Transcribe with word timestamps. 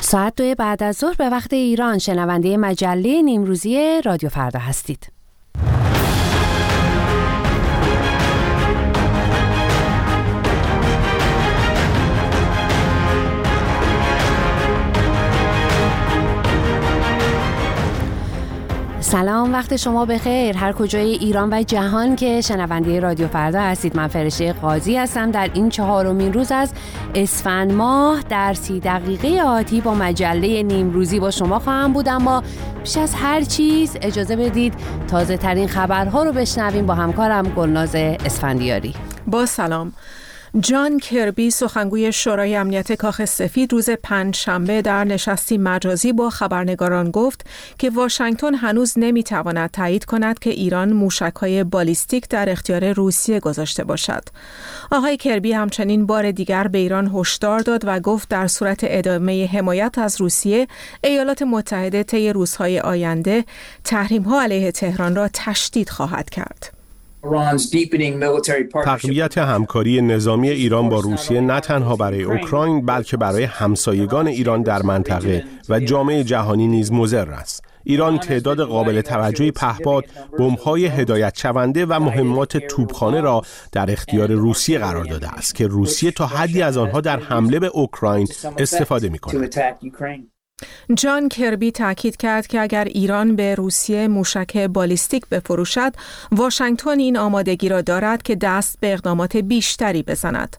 ساعت 0.00 0.34
دو 0.36 0.54
بعد 0.54 0.82
از 0.82 0.96
ظهر 0.96 1.14
به 1.14 1.30
وقت 1.30 1.52
ایران 1.52 1.98
شنونده 1.98 2.56
مجله 2.56 3.22
نیمروزی 3.22 4.02
رادیو 4.04 4.28
فردا 4.28 4.58
هستید. 4.58 5.12
سلام 19.10 19.52
وقت 19.52 19.76
شما 19.76 20.04
بخیر. 20.04 20.56
هر 20.56 20.72
کجای 20.72 21.12
ایران 21.12 21.52
و 21.52 21.62
جهان 21.62 22.16
که 22.16 22.40
شنونده 22.40 23.00
رادیو 23.00 23.28
فردا 23.28 23.60
هستید. 23.60 23.96
من 23.96 24.08
فرشته 24.08 24.52
قاضی 24.52 24.96
هستم. 24.96 25.30
در 25.30 25.50
این 25.54 25.68
چهارمین 25.68 26.32
روز 26.32 26.52
از 26.52 26.72
اسفند 27.14 27.72
ماه 27.72 28.22
در 28.28 28.54
سی 28.54 28.80
دقیقه 28.80 29.42
آتی 29.42 29.80
با 29.80 29.94
مجله 29.94 30.62
نیمروزی 30.62 31.20
با 31.20 31.30
شما 31.30 31.58
خواهم 31.58 31.92
بود. 31.92 32.08
اما 32.08 32.42
پیش 32.84 32.96
از 32.96 33.14
هر 33.14 33.40
چیز 33.40 33.96
اجازه 34.02 34.36
بدید 34.36 34.74
تازه 35.08 35.36
ترین 35.36 35.68
خبرها 35.68 36.22
رو 36.22 36.32
بشنویم. 36.32 36.86
با 36.86 36.94
همکارم 36.94 37.42
گلناز 37.42 37.94
اسفندیاری. 37.94 38.94
با 39.26 39.46
سلام. 39.46 39.92
جان 40.58 40.98
کربی 40.98 41.50
سخنگوی 41.50 42.12
شورای 42.12 42.56
امنیت 42.56 42.92
کاخ 42.92 43.24
سفید 43.24 43.72
روز 43.72 43.90
پنج 43.90 44.36
شنبه 44.36 44.82
در 44.82 45.04
نشستی 45.04 45.58
مجازی 45.58 46.12
با 46.12 46.30
خبرنگاران 46.30 47.10
گفت 47.10 47.46
که 47.78 47.90
واشنگتن 47.90 48.54
هنوز 48.54 48.94
نمی‌تواند 48.96 49.70
تایید 49.70 50.04
کند 50.04 50.38
که 50.38 50.50
ایران 50.50 50.92
موشکهای 50.92 51.64
بالیستیک 51.64 52.28
در 52.28 52.50
اختیار 52.50 52.92
روسیه 52.92 53.40
گذاشته 53.40 53.84
باشد. 53.84 54.22
آقای 54.90 55.16
کربی 55.16 55.52
همچنین 55.52 56.06
بار 56.06 56.30
دیگر 56.30 56.68
به 56.68 56.78
ایران 56.78 57.10
هشدار 57.14 57.60
داد 57.60 57.82
و 57.84 58.00
گفت 58.00 58.28
در 58.28 58.46
صورت 58.46 58.80
ادامه 58.82 59.46
حمایت 59.46 59.98
از 59.98 60.20
روسیه 60.20 60.68
ایالات 61.04 61.42
متحده 61.42 62.02
طی 62.02 62.32
روزهای 62.32 62.80
آینده 62.80 63.44
تحریم‌ها 63.84 64.42
علیه 64.42 64.72
تهران 64.72 65.16
را 65.16 65.28
تشدید 65.32 65.90
خواهد 65.90 66.30
کرد. 66.30 66.79
تقویت 68.84 69.38
همکاری 69.38 70.00
نظامی 70.00 70.50
ایران 70.50 70.88
با 70.88 71.00
روسیه 71.00 71.40
نه 71.40 71.60
تنها 71.60 71.96
برای 71.96 72.22
اوکراین 72.22 72.86
بلکه 72.86 73.16
برای 73.16 73.44
همسایگان 73.44 74.26
ایران 74.26 74.62
در 74.62 74.82
منطقه 74.82 75.44
و 75.68 75.80
جامعه 75.80 76.24
جهانی 76.24 76.66
نیز 76.66 76.92
مضر 76.92 77.30
است. 77.30 77.64
ایران 77.84 78.18
تعداد 78.18 78.60
قابل 78.60 79.00
توجهی 79.00 79.50
پهپاد، 79.50 80.04
بمب‌های 80.38 80.86
هدایت 80.86 81.38
شونده 81.38 81.86
و 81.86 82.00
مهمات 82.00 82.56
توپخانه 82.56 83.20
را 83.20 83.42
در 83.72 83.90
اختیار 83.92 84.32
روسیه 84.32 84.78
قرار 84.78 85.04
داده 85.04 85.28
است 85.28 85.54
که 85.54 85.66
روسیه 85.66 86.10
تا 86.10 86.26
حدی 86.26 86.62
از 86.62 86.76
آنها 86.76 87.00
در 87.00 87.20
حمله 87.20 87.58
به 87.58 87.66
اوکراین 87.66 88.28
استفاده 88.58 89.08
می‌کند. 89.08 89.54
جان 90.94 91.28
کربی 91.28 91.70
تاکید 91.70 92.16
کرد 92.16 92.46
که 92.46 92.60
اگر 92.60 92.84
ایران 92.84 93.36
به 93.36 93.54
روسیه 93.54 94.08
موشک 94.08 94.56
بالیستیک 94.66 95.26
بفروشد 95.28 95.92
واشنگتن 96.32 96.98
این 96.98 97.18
آمادگی 97.18 97.68
را 97.68 97.80
دارد 97.80 98.22
که 98.22 98.34
دست 98.36 98.78
به 98.80 98.92
اقدامات 98.92 99.36
بیشتری 99.36 100.02
بزند 100.02 100.56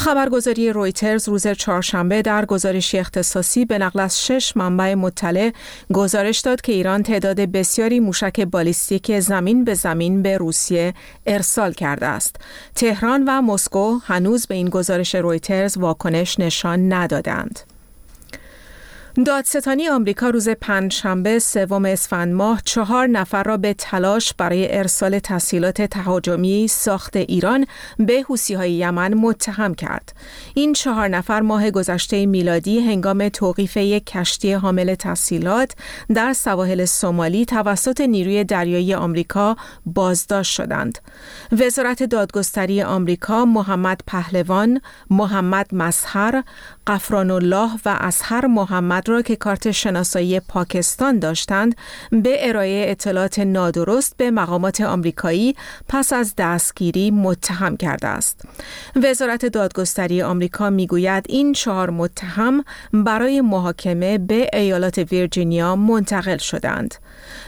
خبرگزاری 0.00 0.72
رویترز 0.72 1.28
روز 1.28 1.46
چهارشنبه 1.46 2.22
در 2.22 2.44
گزارشی 2.44 2.98
اختصاصی 2.98 3.64
به 3.64 3.78
نقل 3.78 4.00
از 4.00 4.26
شش 4.26 4.56
منبع 4.56 4.94
مطلع 4.94 5.52
گزارش 5.92 6.40
داد 6.40 6.60
که 6.60 6.72
ایران 6.72 7.02
تعداد 7.02 7.40
بسیاری 7.40 8.00
موشک 8.00 8.40
بالیستیک 8.40 9.20
زمین 9.20 9.64
به 9.64 9.74
زمین 9.74 10.22
به 10.22 10.36
روسیه 10.36 10.94
ارسال 11.26 11.72
کرده 11.72 12.06
است. 12.06 12.36
تهران 12.74 13.24
و 13.28 13.42
مسکو 13.42 13.98
هنوز 14.04 14.46
به 14.46 14.54
این 14.54 14.68
گزارش 14.68 15.14
رویترز 15.14 15.76
واکنش 15.78 16.38
نشان 16.40 16.92
ندادند. 16.92 17.60
دادستانی 19.14 19.88
آمریکا 19.88 20.30
روز 20.30 20.48
پنجشنبه 20.48 21.38
سوم 21.38 21.84
اسفند 21.84 22.34
ماه 22.34 22.62
چهار 22.64 23.06
نفر 23.06 23.42
را 23.42 23.56
به 23.56 23.74
تلاش 23.74 24.34
برای 24.34 24.78
ارسال 24.78 25.18
تسهیلات 25.18 25.82
تهاجمی 25.82 26.68
ساخت 26.68 27.16
ایران 27.16 27.66
به 27.98 28.24
های 28.56 28.72
یمن 28.72 29.14
متهم 29.14 29.74
کرد. 29.74 30.12
این 30.54 30.72
چهار 30.72 31.08
نفر 31.08 31.40
ماه 31.40 31.70
گذشته 31.70 32.26
میلادی 32.26 32.80
هنگام 32.80 33.28
توقیف 33.28 33.76
یک 33.76 34.06
کشتی 34.06 34.52
حامل 34.52 34.94
تسهیلات 34.94 35.74
در 36.14 36.32
سواحل 36.32 36.84
سومالی 36.84 37.44
توسط 37.44 38.00
نیروی 38.00 38.44
دریایی 38.44 38.94
آمریکا 38.94 39.56
بازداشت 39.86 40.52
شدند. 40.52 40.98
وزارت 41.52 42.02
دادگستری 42.02 42.82
آمریکا 42.82 43.44
محمد 43.44 44.00
پهلوان، 44.06 44.80
محمد 45.10 45.74
مسهر، 45.74 46.42
قفران 46.90 47.30
الله 47.30 47.70
و 47.84 47.96
اسهر 48.00 48.46
محمد 48.46 49.08
را 49.08 49.22
که 49.22 49.36
کارت 49.36 49.70
شناسایی 49.70 50.40
پاکستان 50.40 51.18
داشتند 51.18 51.74
به 52.10 52.48
ارائه 52.48 52.90
اطلاعات 52.90 53.38
نادرست 53.38 54.16
به 54.16 54.30
مقامات 54.30 54.80
آمریکایی 54.80 55.56
پس 55.88 56.12
از 56.12 56.34
دستگیری 56.38 57.10
متهم 57.10 57.76
کرده 57.76 58.08
است. 58.08 58.44
وزارت 58.96 59.46
دادگستری 59.46 60.22
آمریکا 60.22 60.70
می‌گوید 60.70 61.26
این 61.28 61.52
چهار 61.52 61.90
متهم 61.90 62.64
برای 62.92 63.40
محاکمه 63.40 64.18
به 64.18 64.50
ایالات 64.52 64.98
ویرجینیا 64.98 65.76
منتقل 65.76 66.36
شدند. 66.36 66.94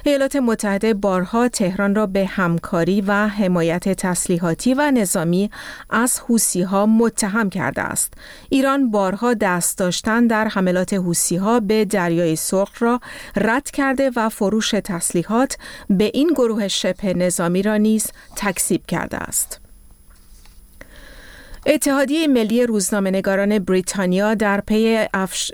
ایالات 0.05 0.37
متحده 0.37 0.95
بارها 0.95 1.49
تهران 1.49 1.95
را 1.95 2.07
به 2.07 2.27
همکاری 2.27 3.01
و 3.01 3.13
حمایت 3.29 3.89
تسلیحاتی 3.89 4.75
و 4.75 4.91
نظامی 4.91 5.51
از 5.91 6.21
حوسی 6.21 6.63
ها 6.63 6.87
متهم 6.87 7.51
کرده 7.51 7.83
است. 7.83 8.15
ایران 8.49 8.91
بارها 8.91 9.32
دست 9.35 9.79
داشتن 9.79 10.27
در 10.27 10.49
حملات 10.49 10.95
حوسی 10.95 11.37
ها 11.37 11.61
به 11.61 11.85
دریای 11.85 12.37
سرخ 12.37 12.83
را 12.83 13.01
رد 13.37 13.71
کرده 13.71 14.11
و 14.17 14.29
فروش 14.29 14.71
تسلیحات 14.71 15.57
به 15.91 16.11
این 16.15 16.29
گروه 16.29 16.69
شبه 16.69 17.15
نظامی 17.15 17.63
را 17.63 17.77
نیز 17.77 18.07
تکسیب 18.37 18.87
کرده 18.87 19.17
است. 19.17 19.63
اتحادیه 21.67 22.27
ملی 22.27 22.67
روزنامه‌نگاران 22.67 23.59
بریتانیا 23.59 24.35
در 24.35 24.61
پی 24.61 25.07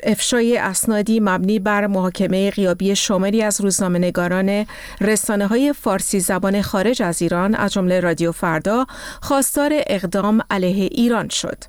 افشای 0.02 0.58
اسنادی 0.58 1.20
مبنی 1.20 1.58
بر 1.58 1.86
محاکمه 1.86 2.50
غیابی 2.50 2.96
شماری 2.96 3.42
از 3.42 3.60
روزنامه‌نگاران 3.60 4.66
رسانه 5.00 5.46
های 5.46 5.72
فارسی 5.72 6.20
زبان 6.20 6.62
خارج 6.62 7.02
از 7.02 7.22
ایران 7.22 7.54
از 7.54 7.72
جمله 7.72 8.00
رادیو 8.00 8.32
فردا 8.32 8.86
خواستار 9.22 9.70
اقدام 9.86 10.40
علیه 10.50 10.88
ایران 10.92 11.28
شد. 11.28 11.64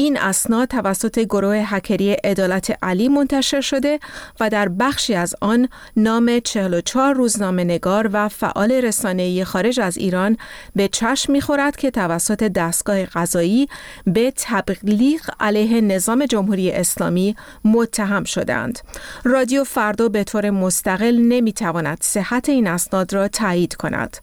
این 0.00 0.18
اسناد 0.18 0.68
توسط 0.68 1.18
گروه 1.18 1.56
هکری 1.56 2.12
عدالت 2.12 2.78
علی 2.82 3.08
منتشر 3.08 3.60
شده 3.60 4.00
و 4.40 4.50
در 4.50 4.68
بخشی 4.68 5.14
از 5.14 5.34
آن 5.40 5.68
نام 5.96 6.40
44 6.44 7.14
روزنامه 7.14 7.64
نگار 7.64 8.10
و 8.12 8.28
فعال 8.28 8.72
رسانه‌ای 8.72 9.44
خارج 9.44 9.80
از 9.80 9.98
ایران 9.98 10.36
به 10.76 10.88
چشم 10.88 11.32
می‌خورد 11.32 11.76
که 11.76 11.90
توسط 11.90 12.42
دستگاه 12.42 13.04
قضایی 13.04 13.68
به 14.06 14.32
تبلیغ 14.36 15.20
علیه 15.40 15.80
نظام 15.80 16.26
جمهوری 16.26 16.70
اسلامی 16.70 17.36
متهم 17.64 18.24
شدند. 18.24 18.78
رادیو 19.24 19.64
فردا 19.64 20.08
به 20.08 20.24
طور 20.24 20.50
مستقل 20.50 21.16
نمی‌تواند 21.16 21.98
صحت 22.00 22.48
این 22.48 22.66
اسناد 22.66 23.12
را 23.12 23.28
تایید 23.28 23.74
کند. 23.74 24.16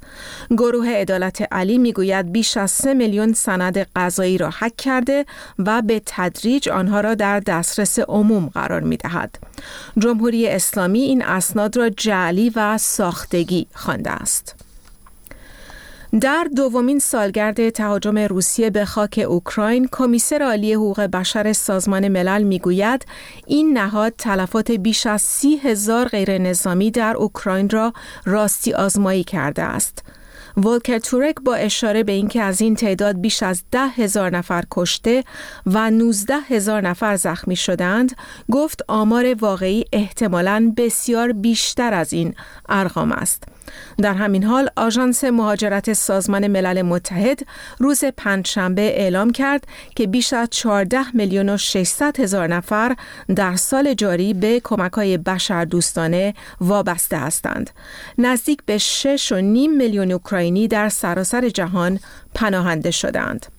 گروه 0.50 0.90
عدالت 0.90 1.54
علی 1.54 1.78
می‌گوید 1.78 2.32
بیش 2.32 2.58
از 2.58 2.72
3 2.72 2.94
میلیون 2.94 3.34
سند 3.34 3.78
قضایی 3.96 4.38
را 4.38 4.50
حک 4.60 4.76
کرده 4.78 5.26
و 5.68 5.82
به 5.82 6.02
تدریج 6.06 6.70
آنها 6.70 7.02
را 7.02 7.16
در 7.16 7.40
دسترس 7.40 8.00
عموم 8.00 8.46
قرار 8.46 8.82
می 8.82 8.98
دهد. 8.98 9.40
جمهوری 9.98 10.48
اسلامی 10.48 11.00
این 11.00 11.26
اسناد 11.26 11.78
را 11.78 11.90
جعلی 11.90 12.52
و 12.56 12.78
ساختگی 12.78 13.68
خوانده 13.74 14.12
است. 14.12 14.56
در 16.22 16.48
دومین 16.56 17.00
سالگرد 17.00 17.70
تهاجم 17.70 18.18
روسیه 18.18 18.70
به 18.70 18.86
خاک 18.86 19.26
اوکراین 19.28 19.90
کمیسر 19.92 20.42
عالی 20.44 20.74
حقوق 20.74 21.02
بشر 21.02 21.54
سازمان 21.54 22.08
ملل 22.08 22.44
می‌گوید 22.44 23.06
این 23.46 23.78
نهاد 23.78 24.14
تلفات 24.18 24.72
بیش 24.72 25.06
از 25.06 25.22
سی 25.22 25.58
هزار 25.58 26.08
غیر 26.08 26.38
نظامی 26.38 26.92
در 26.92 27.18
اوکراین 27.18 27.70
را 27.70 27.94
راستی 28.26 28.74
آزمایی 28.74 29.24
کرده 29.24 29.64
است 29.64 30.04
ولکر 30.58 31.00
تورک 31.00 31.36
با 31.46 31.56
اشاره 31.56 32.04
به 32.04 32.12
اینکه 32.12 32.42
از 32.42 32.62
این 32.62 32.76
تعداد 32.76 33.22
بیش 33.22 33.44
از 33.44 33.64
ده 33.72 33.88
هزار 33.88 34.38
نفر 34.38 34.64
کشته 34.72 35.24
و 35.66 35.92
19 35.92 36.36
هزار 36.50 36.82
نفر 36.82 37.16
زخمی 37.16 37.56
شدند 37.56 38.12
گفت 38.52 38.82
آمار 38.88 39.34
واقعی 39.34 39.86
احتمالاً 39.94 40.74
بسیار 40.78 41.32
بیشتر 41.32 41.94
از 41.94 42.14
این 42.14 42.36
ارقام 42.70 43.12
است. 43.12 43.44
در 43.98 44.14
همین 44.14 44.44
حال 44.44 44.70
آژانس 44.76 45.24
مهاجرت 45.24 45.94
سازمان 45.94 46.48
ملل 46.48 46.82
متحد 46.82 47.40
روز 47.80 48.04
پنجشنبه 48.18 48.82
اعلام 48.82 49.32
کرد 49.32 49.64
که 49.96 50.08
بیش 50.08 50.34
از 50.34 50.48
14 50.52 51.12
میلیون 51.14 51.50
و 51.50 51.58
600 51.58 52.20
هزار 52.20 52.48
نفر 52.48 52.96
در 53.36 53.56
سال 53.56 53.94
جاری 53.94 54.34
به 54.34 54.62
کمک 54.64 54.94
های 54.94 55.18
بشر 55.18 55.66
دوستانه 55.66 56.34
وابسته 56.62 57.18
هستند. 57.18 57.70
نزدیک 58.18 58.60
به 58.66 58.78
6.5 58.78 59.32
میلیون 59.78 60.12
اوکراینی 60.12 60.68
در 60.68 60.90
سراسر 60.90 61.50
جهان 61.50 62.00
پناهنده 62.36 62.92
شدند. 62.92 63.57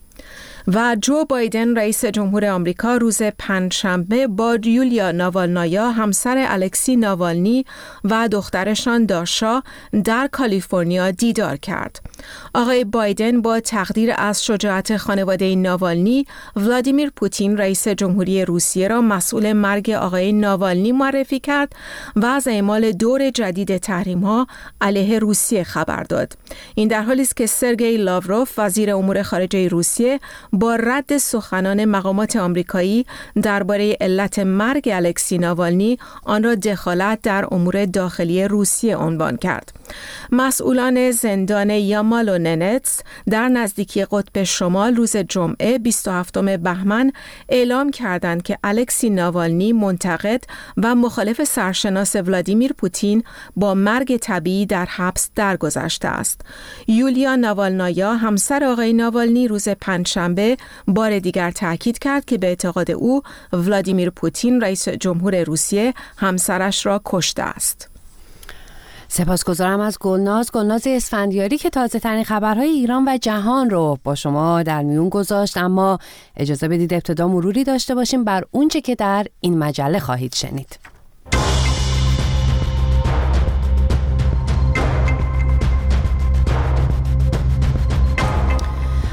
و 0.75 0.97
جو 1.03 1.25
بایدن 1.25 1.77
رئیس 1.79 2.05
جمهور 2.05 2.45
آمریکا 2.45 2.97
روز 2.97 3.23
پنجشنبه 3.23 4.27
با 4.27 4.59
یولیا 4.65 5.13
ناوالنایا 5.13 5.91
همسر 5.91 6.45
الکسی 6.49 6.97
ناوالنی 6.97 7.65
و 8.05 8.29
دخترشان 8.29 9.07
داشا 9.07 9.63
در 10.05 10.29
کالیفرنیا 10.33 11.11
دیدار 11.11 11.57
کرد. 11.57 12.01
آقای 12.55 12.85
بایدن 12.85 13.43
با 13.43 13.61
تقدیر 13.61 14.15
از 14.17 14.45
شجاعت 14.45 14.97
خانواده 14.97 15.55
ناوالنی 15.55 16.27
ولادیمیر 16.57 17.11
پوتین 17.17 17.57
رئیس 17.57 17.89
جمهوری 17.89 18.45
روسیه 18.45 18.89
را 18.89 19.01
مسئول 19.01 19.53
مرگ 19.53 19.91
آقای 19.91 20.33
ناوالنی 20.33 20.93
معرفی 20.93 21.41
کرد 21.41 21.73
و 22.17 22.27
از 22.27 22.49
اعمال 22.49 22.93
دور 22.93 23.31
جدید 23.31 23.77
تحریم 23.77 24.21
ها 24.21 24.47
علیه 24.81 25.19
روسیه 25.19 25.65
خبر 25.65 26.03
داد. 26.03 26.33
این 26.75 26.89
در 26.89 27.03
حالی 27.03 27.23
است 27.23 27.37
که 27.37 27.47
سرگئی 27.47 27.97
لاوروف 27.97 28.59
وزیر 28.59 28.95
امور 28.95 29.23
خارجه 29.23 29.69
روسیه 29.69 30.21
با 30.53 30.75
رد 30.75 31.19
سخنان 31.19 31.85
مقامات 31.85 32.37
آمریکایی 32.37 33.07
درباره 33.43 33.97
علت 34.01 34.39
مرگ 34.39 34.91
الکسی 34.93 35.39
ناوالنی 35.39 35.99
آن 36.25 36.43
را 36.43 36.55
دخالت 36.55 37.23
در 37.23 37.55
امور 37.55 37.87
داخلی 37.87 38.45
روسیه 38.45 38.97
عنوان 38.97 39.37
کرد. 39.37 39.73
مسئولان 40.33 41.11
زندان 41.11 41.71
یامال 42.09 42.29
و 42.29 42.39
ننتس 42.39 43.01
در 43.31 43.49
نزدیکی 43.49 44.05
قطب 44.05 44.43
شمال 44.43 44.97
روز 44.97 45.17
جمعه 45.17 45.79
27 45.79 46.39
بهمن 46.39 47.13
اعلام 47.49 47.91
کردند 47.91 48.43
که 48.43 48.59
الکسی 48.65 49.11
ناوالنی 49.11 49.73
منتقد 49.73 50.45
و 50.77 50.95
مخالف 50.95 51.45
سرشناس 51.45 52.17
ولادیمیر 52.17 52.73
پوتین 52.73 53.25
با 53.57 53.75
مرگ 53.75 54.17
طبیعی 54.17 54.67
در 54.67 54.87
حبس 54.87 55.31
درگذشته 55.35 56.09
است. 56.09 56.41
یولیا 56.87 57.37
ناوالنایا 57.37 58.15
همسر 58.15 58.65
آقای 58.65 58.93
ناوالنی 58.93 59.49
روز 59.49 59.69
پنجشنبه 59.69 60.57
بار 60.87 61.19
دیگر 61.19 61.51
تاکید 61.51 61.99
کرد 61.99 62.25
که 62.25 62.39
به 62.39 62.47
اعتقاد 62.47 62.91
او 62.91 63.23
ولادیمیر 63.53 64.11
پوتین 64.11 64.61
رئیس 64.61 64.89
جمهور 64.89 65.43
روسیه 65.43 65.95
همسرش 66.17 66.87
را 66.87 67.01
کشته 67.05 67.43
است. 67.43 67.98
سپاسگزارم 69.09 69.81
از 69.81 69.99
گلناز. 69.99 70.53
گلناز 70.53 70.87
اسفندیاری 70.87 71.59
که 71.59 71.71
تازه 71.71 71.99
ترین 71.99 72.25
خبرهای 72.25 72.69
ایران 72.69 73.09
و 73.09 73.17
جهان 73.17 73.71
رو 73.71 73.99
با 74.05 74.15
شما 74.15 74.63
در 74.63 74.83
میون 74.83 75.09
گذاشت. 75.09 75.57
اما 75.57 75.99
اجازه 76.37 76.69
بدید 76.69 76.95
ابتدا 76.95 77.29
مروری 77.29 77.65
داشته 77.65 77.95
باشیم 77.95 78.25
بر 78.25 78.45
اونچه 78.51 78.81
که 78.81 78.95
در 78.95 79.27
این 79.41 79.59
مجله 79.59 79.99
خواهید 79.99 80.35
شنید. 80.35 80.79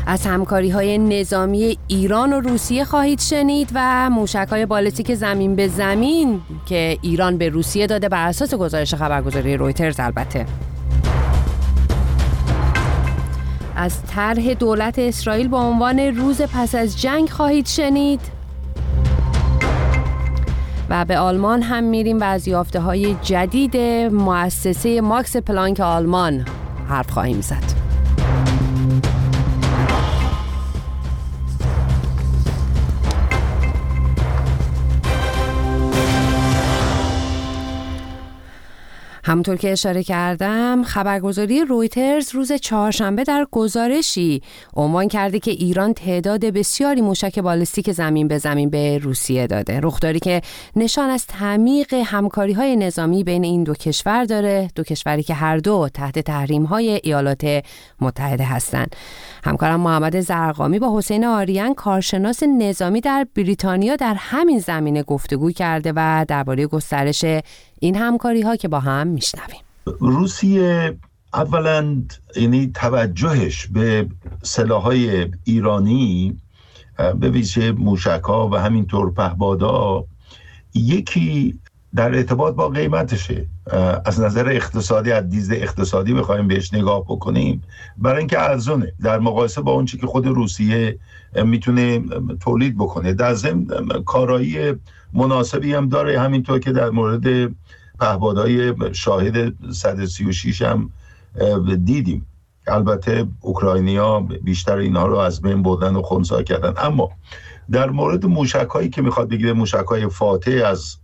از 0.08 0.26
همکاری 0.26 0.70
های 0.70 0.98
نظامی 0.98 1.78
ایران 1.88 2.34
و 2.34 2.40
روسیه 2.40 2.84
خواهید 2.86 3.20
شنید 3.20 3.70
و 3.74 4.10
موشک 4.10 4.48
های 4.50 4.66
بالستیک 4.66 5.14
زمین 5.14 5.56
به 5.56 5.68
زمین 5.68 6.42
که 6.66 6.98
ایران 7.02 7.38
به 7.38 7.50
روسیه 7.50 7.88
داده 7.88 8.10
بر 8.10 8.28
اساس 8.28 8.54
گزارش 8.54 8.94
خبرگزاری 8.94 9.58
رویترز 9.58 10.00
البته. 10.00 10.46
از 13.76 14.04
طرح 14.04 14.54
دولت 14.54 15.00
اسرائیل 15.00 15.48
با 15.48 15.62
عنوان 15.62 16.00
روز 16.00 16.42
پس 16.42 16.76
از 16.76 17.02
جنگ 17.02 17.30
خواهید 17.30 17.68
شنید. 17.68 18.20
و 20.90 21.06
به 21.06 21.18
آلمان 21.18 21.62
هم 21.62 21.84
میریم 21.84 22.20
و 22.20 22.24
از 22.24 22.48
یافته 22.48 22.80
های 22.80 23.16
جدید 23.22 23.78
مؤسسه 24.12 25.02
ماکس 25.02 25.38
پلانک 25.38 25.80
آلمان 25.80 26.46
حرف 26.90 27.12
خواهیم 27.12 27.42
زد. 27.42 27.75
همونطور 39.28 39.56
که 39.56 39.72
اشاره 39.72 40.04
کردم 40.04 40.84
خبرگزاری 40.84 41.66
رویترز 41.66 42.36
روز 42.36 42.52
چهارشنبه 42.52 43.24
در 43.24 43.48
گزارشی 43.52 44.42
عنوان 44.76 45.08
کرده 45.08 45.40
که 45.40 45.52
ایران 45.52 45.94
تعداد 45.94 46.46
بسیاری 46.46 47.02
موشک 47.02 47.40
بالستیک 47.40 47.92
زمین 47.92 48.28
به 48.28 48.38
زمین 48.38 48.70
به 48.70 48.98
روسیه 48.98 49.48
داده. 49.48 49.80
رخداری 49.84 50.20
که 50.20 50.42
نشان 50.76 51.10
از 51.10 51.28
تعمیق 51.28 51.94
همکاری 51.94 52.54
های 52.54 52.76
نظامی 52.76 53.24
بین 53.24 53.44
این 53.44 53.64
دو 53.64 53.74
کشور 53.74 54.26
داره 54.26 54.70
دو 54.76 54.84
کشوری 54.84 55.24
که 55.24 55.34
هر 55.34 55.58
دو 55.58 55.90
تحت 55.94 56.20
تحریم 56.20 56.64
های 56.64 57.02
ایالات 57.04 57.64
متحده 58.02 58.44
هستند. 58.44 58.96
همکارم 59.44 59.80
محمد 59.80 60.20
زرقامی 60.20 60.80
با 60.80 60.98
حسین 60.98 61.26
آریان 61.26 61.74
کارشناس 61.74 62.44
نظامی 62.44 63.02
در 63.02 63.28
بریتانیا 63.36 63.96
در 63.96 64.16
همین 64.18 64.60
زمینه 64.60 65.04
گفتگو 65.04 65.52
کرده 65.52 65.94
و 65.96 66.26
درباره 66.28 66.68
گسترش 66.68 67.26
این 67.80 67.96
همکاری 67.96 68.42
ها 68.42 68.56
که 68.56 68.68
با 68.68 68.80
هم 68.80 69.15
میشنویم. 69.16 69.62
روسیه 70.00 70.98
اولا 71.34 72.04
یعنی 72.36 72.72
توجهش 72.76 73.68
به 73.68 74.08
سلاحهای 74.44 75.32
ایرانی 75.44 76.38
به 77.20 77.30
ویژه 77.30 77.72
موشک 77.72 78.22
ها 78.24 78.50
و 78.50 78.56
همینطور 78.56 79.12
پهبادا 79.12 80.06
یکی 80.74 81.60
در 81.96 82.16
ارتباط 82.16 82.56
با 82.56 82.70
قیمتشه. 82.70 83.46
از 84.06 84.20
نظر 84.20 84.50
اقتصادی 84.50 85.12
از 85.12 85.30
دید 85.30 85.54
اقتصادی 85.54 86.14
بخوایم 86.14 86.48
بهش 86.48 86.74
نگاه 86.74 87.04
بکنیم. 87.04 87.64
برای 87.98 88.18
اینکه 88.18 88.40
ارزونه 88.40 88.94
در 89.02 89.20
مقایسه 89.20 89.62
با 89.62 89.72
اون 89.72 89.86
که 89.86 90.08
خود 90.08 90.28
روسیه 90.28 91.00
می‌تونه 91.46 92.04
تولید 92.40 92.78
بکنه. 92.78 93.14
در 93.14 93.34
ضمن 93.34 93.66
کارایی 94.06 94.74
مناسبی 95.14 95.74
هم 95.74 95.90
داره 95.90 96.20
همینطور 96.20 96.60
که 96.60 96.72
در 96.72 96.90
مورد 96.90 97.56
پهبادهای 98.00 98.74
شاهد 98.94 99.54
136 99.72 100.62
هم 100.62 100.90
دیدیم. 101.84 102.26
البته 102.68 103.28
اوکراینیا 103.42 104.20
بیشتر 104.20 104.78
اینها 104.78 105.08
رو 105.08 105.18
از 105.18 105.42
بین 105.42 105.64
بردن 105.64 105.96
و 105.96 106.02
خونسا 106.02 106.44
کردن. 106.44 106.74
اما 106.78 107.10
در 107.72 107.90
مورد 107.90 108.26
موشک 108.26 108.68
هایی 108.74 108.90
که 108.90 109.02
می‌خواد 109.02 109.30
بگیره 109.30 109.54
موشک 109.54 109.86
های 109.90 110.08
فاتح 110.08 110.64
از 110.66 110.98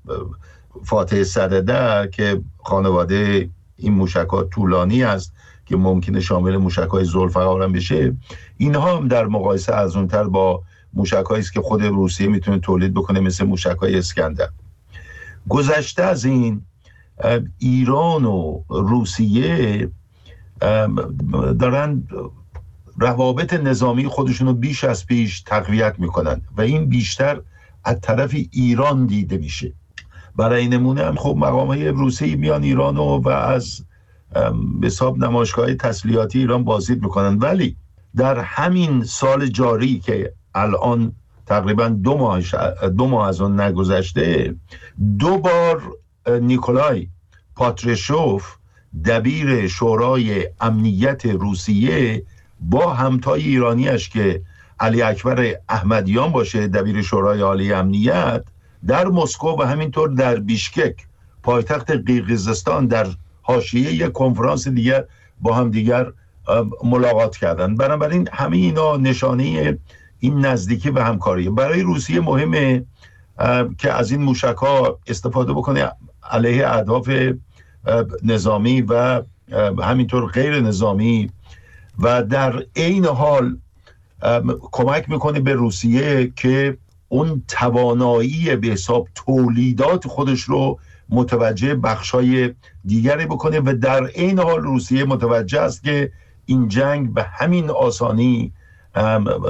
فاتح 0.84 1.24
صدده 1.24 2.10
که 2.10 2.42
خانواده 2.64 3.50
این 3.78 3.94
موشک 3.94 4.28
ها 4.32 4.44
طولانی 4.44 5.04
است 5.04 5.34
که 5.66 5.78
ممکنه 5.78 6.20
شامل 6.20 6.58
موشک 6.58 6.90
های 6.90 7.06
زلفقار 7.06 7.64
هم 7.64 7.72
بشه 7.72 8.16
اینها 8.58 8.98
هم 8.98 9.08
در 9.08 9.26
مقایسه 9.26 9.76
ارزونتر 9.76 10.24
با 10.24 10.64
موشک 10.94 11.32
است 11.32 11.54
که 11.54 11.62
خود 11.62 11.84
روسیه 11.84 12.28
می‌تونه 12.28 12.60
تولید 12.60 12.94
بکنه 12.94 13.20
مثل 13.20 13.46
موشک 13.46 13.78
های 13.82 13.98
اسکندر. 13.98 14.50
گذشته 15.50 16.04
از 16.04 16.26
این 16.26 16.62
ایران 17.58 18.26
و 18.26 18.64
روسیه 18.70 19.90
دارن 21.60 22.04
روابط 22.98 23.54
نظامی 23.54 24.08
خودشون 24.08 24.48
رو 24.48 24.54
بیش 24.54 24.84
از 24.84 25.06
پیش 25.06 25.42
تقویت 25.42 25.96
می‌کنن 25.98 26.42
و 26.58 26.62
این 26.62 26.86
بیشتر 26.86 27.42
از 27.84 28.02
طرف 28.02 28.36
ایران 28.52 29.06
دیده 29.06 29.38
میشه. 29.38 29.74
برای 30.36 30.68
نمونه 30.68 31.04
هم 31.06 31.16
خب 31.16 31.36
مقام 31.38 31.68
های 31.68 31.88
روسی 31.88 32.36
میان 32.36 32.64
ایران 32.64 32.98
و, 32.98 33.20
و 33.20 33.30
از 33.30 33.82
حساب 34.84 35.18
نمایشگاه 35.18 35.74
تسلیحاتی 35.74 36.40
ایران 36.40 36.64
بازدید 36.64 37.04
می‌کنن. 37.04 37.38
ولی 37.38 37.76
در 38.16 38.40
همین 38.40 39.04
سال 39.04 39.48
جاری 39.48 40.00
که 40.00 40.34
الان 40.56 41.14
تقریبا 41.46 41.88
دو 41.88 42.18
ماه, 42.18 42.42
دو 42.98 43.08
ماه 43.08 43.28
از 43.28 43.42
اون 43.42 43.62
نگذشته 43.62 44.56
دو 45.20 45.38
بار 45.38 45.82
نیکولای 46.28 47.08
پاترشوف 47.56 48.56
دبیر 49.06 49.68
شورای 49.68 50.50
امنیت 50.62 51.26
روسیه 51.26 52.24
با 52.60 52.94
همتای 52.94 53.44
ایرانیش 53.44 54.10
که 54.10 54.42
علی 54.80 55.02
اکبر 55.02 55.56
احمدیان 55.70 56.32
باشه 56.32 56.68
دبیر 56.68 57.02
شورای 57.02 57.42
عالی 57.42 57.74
امنیت 57.74 58.44
در 58.88 59.08
مسکو 59.08 59.50
و 59.60 59.64
همینطور 59.64 60.10
در 60.10 60.36
بیشکک 60.36 60.96
پایتخت 61.44 61.92
قیرگیزستان 61.92 62.88
در 62.88 63.08
حاشیه 63.42 63.94
یک 63.94 64.12
کنفرانس 64.12 64.68
دیگر 64.68 65.04
با 65.42 65.54
هم 65.54 65.72
دیگر 65.72 66.12
ملاقات 66.84 67.38
کردن. 67.38 67.76
بنابراین 67.76 68.30
همه 68.34 68.58
اینا 68.58 68.98
نشانه 68.98 69.78
این 70.20 70.46
نزدیکی 70.46 70.90
و 70.90 71.00
همکاری 71.00 71.50
برای 71.50 71.82
روسیه 71.82 72.20
مهمه 72.20 72.86
که 73.78 73.94
از 73.94 74.12
این 74.12 74.22
موشک 74.22 74.56
ها 74.58 75.00
استفاده 75.08 75.54
بکنه. 75.54 75.92
علیه 76.32 76.68
اهداف 76.68 77.10
نظامی 78.24 78.82
و 78.82 79.22
همینطور 79.84 80.32
غیر 80.32 80.62
نظامی 80.62 81.30
و 82.00 82.24
در 82.24 82.64
عین 82.76 83.06
حال 83.06 83.58
کمک 84.62 85.10
می‌کنه 85.10 85.40
به 85.40 85.54
روسیه 85.54 86.34
که 86.36 86.78
اون 87.10 87.44
توانایی 87.48 88.56
به 88.56 88.68
حساب 88.68 89.08
تولیدات 89.16 90.08
خودش 90.08 90.42
رو 90.42 90.80
متوجه 91.10 91.76
بخشای 91.76 92.54
دیگری 92.86 93.26
بکنه 93.26 93.60
و 93.60 93.78
در 93.82 94.06
عین 94.06 94.40
حال 94.40 94.62
روسیه 94.62 95.04
متوجه 95.06 95.62
است 95.62 95.84
که 95.84 96.12
این 96.46 96.68
جنگ 96.68 97.14
به 97.14 97.24
همین 97.24 97.70
آسانی 97.70 98.54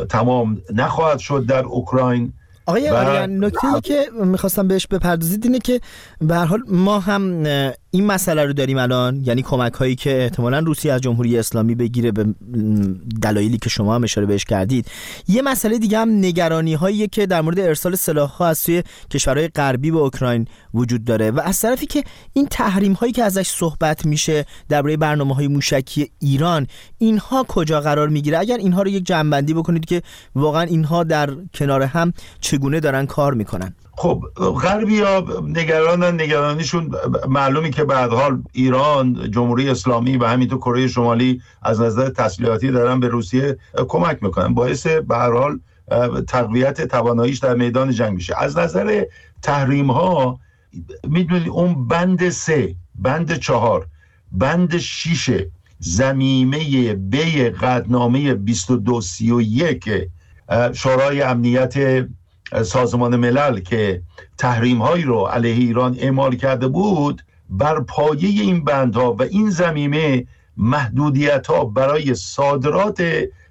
تمام 0.09 0.61
نخواهد 0.73 1.19
شد 1.19 1.45
در 1.45 1.63
اوکراین. 1.63 2.33
آقای 2.65 2.89
آریان 2.89 3.43
نکته 3.45 3.67
که 3.83 4.05
می‌خواستم 4.23 4.67
بهش 4.67 4.87
بپردازید 4.87 5.45
اینه 5.45 5.59
که 5.59 5.81
به 6.21 6.35
هر 6.35 6.45
حال 6.45 6.63
ما 6.67 6.99
هم 6.99 7.43
این 7.93 8.05
مسئله 8.05 8.45
رو 8.45 8.53
داریم 8.53 8.77
الان؟ 8.77 9.21
یعنی 9.25 9.41
کمک 9.41 9.73
هایی 9.73 9.95
که 9.95 10.23
احتمالا 10.23 10.59
روسیه 10.59 10.93
از 10.93 11.01
جمهوری 11.01 11.37
اسلامی 11.37 11.75
بگیره 11.75 12.11
به 12.11 12.25
دلایلی 13.21 13.57
که 13.57 13.69
شما 13.69 13.95
هم 13.95 14.03
اشاره 14.03 14.27
بهش 14.27 14.45
کردید. 14.45 14.85
یه 15.27 15.41
مسئله 15.41 15.79
دیگه 15.79 15.99
هم 15.99 16.09
نگرانی 16.09 16.73
هایی 16.73 17.07
که 17.07 17.25
در 17.25 17.41
مورد 17.41 17.59
ارسال 17.59 17.95
سلاح 17.95 18.29
ها 18.29 18.47
از 18.47 18.57
سوی 18.57 18.83
کشورهای 19.13 19.47
غربی 19.47 19.91
به 19.91 19.97
اوکراین 19.97 20.47
وجود 20.73 21.03
داره 21.03 21.31
و 21.31 21.39
از 21.43 21.59
طرفی 21.59 21.85
که 21.85 22.03
این 22.33 22.47
تحریم 22.51 22.93
هایی 22.93 23.11
که 23.11 23.23
ازش 23.23 23.47
صحبت 23.47 24.05
میشه 24.05 24.45
درباره 24.69 24.97
برنامه 24.97 25.35
های 25.35 25.47
موشکی 25.47 26.11
ایران 26.19 26.67
اینها 26.97 27.45
کجا 27.47 27.81
قرار 27.81 28.09
می‌گیره؟ 28.09 28.39
اگر 28.39 28.57
اینها 28.57 28.81
رو 28.81 28.87
یک 28.87 29.05
جنبندی 29.05 29.53
بکنید 29.53 29.85
که 29.85 30.01
واقعا 30.35 30.61
اینها 30.61 31.03
در 31.03 31.29
کنار 31.53 31.81
هم 31.81 32.13
چگونه 32.41 32.79
دارن 32.79 33.05
کار 33.05 33.33
می‌کنن. 33.33 33.73
خب 33.97 34.23
غربی 34.37 34.99
ها 34.99 35.25
نگرانن 35.47 36.21
نگرانیشون 36.21 36.91
معلومی 37.29 37.71
که 37.71 37.80
بعد 37.83 38.13
حال 38.13 38.43
ایران 38.51 39.31
جمهوری 39.31 39.69
اسلامی 39.69 40.17
و 40.17 40.25
همینطور 40.25 40.57
کره 40.57 40.87
شمالی 40.87 41.41
از 41.61 41.81
نظر 41.81 42.09
تسلیحاتی 42.09 42.71
دارن 42.71 42.99
به 42.99 43.07
روسیه 43.07 43.57
کمک 43.87 44.23
می‌کنن. 44.23 44.53
باعث 44.53 44.87
به 44.87 45.17
هر 45.17 45.31
حال 45.31 45.59
تقویت 46.27 46.87
تواناییش 46.87 47.39
در 47.39 47.55
میدان 47.55 47.91
جنگ 47.91 48.13
میشه. 48.13 48.35
از 48.37 48.57
نظر 48.57 49.03
تحریم 49.41 49.91
ها 49.91 50.39
می‌دونید 51.07 51.49
اون 51.49 51.87
بند 51.87 52.29
سه 52.29 52.75
بند 52.95 53.35
چهار 53.35 53.87
بند 54.31 54.77
شیش 54.77 55.29
زمیمه 55.79 56.93
بی 56.93 57.49
قدنامه 57.49 58.33
2231 58.33 59.89
شورای 60.73 61.21
امنیت 61.21 62.07
سازمان 62.63 63.15
ملل 63.15 63.59
که 63.59 64.01
تحریم 64.37 64.81
هایی 64.81 65.03
رو 65.03 65.25
علیه 65.25 65.53
ایران 65.53 65.97
اعمال 65.99 66.35
کرده 66.35 66.67
بود 66.67 67.21
بر 67.51 67.79
پایه 67.79 68.41
این 68.41 68.63
بندها 68.63 69.13
و 69.13 69.21
این 69.21 69.49
زمینه 69.49 70.27
محدودیت 70.57 71.47
ها 71.47 71.65
برای 71.65 72.15
صادرات 72.15 73.03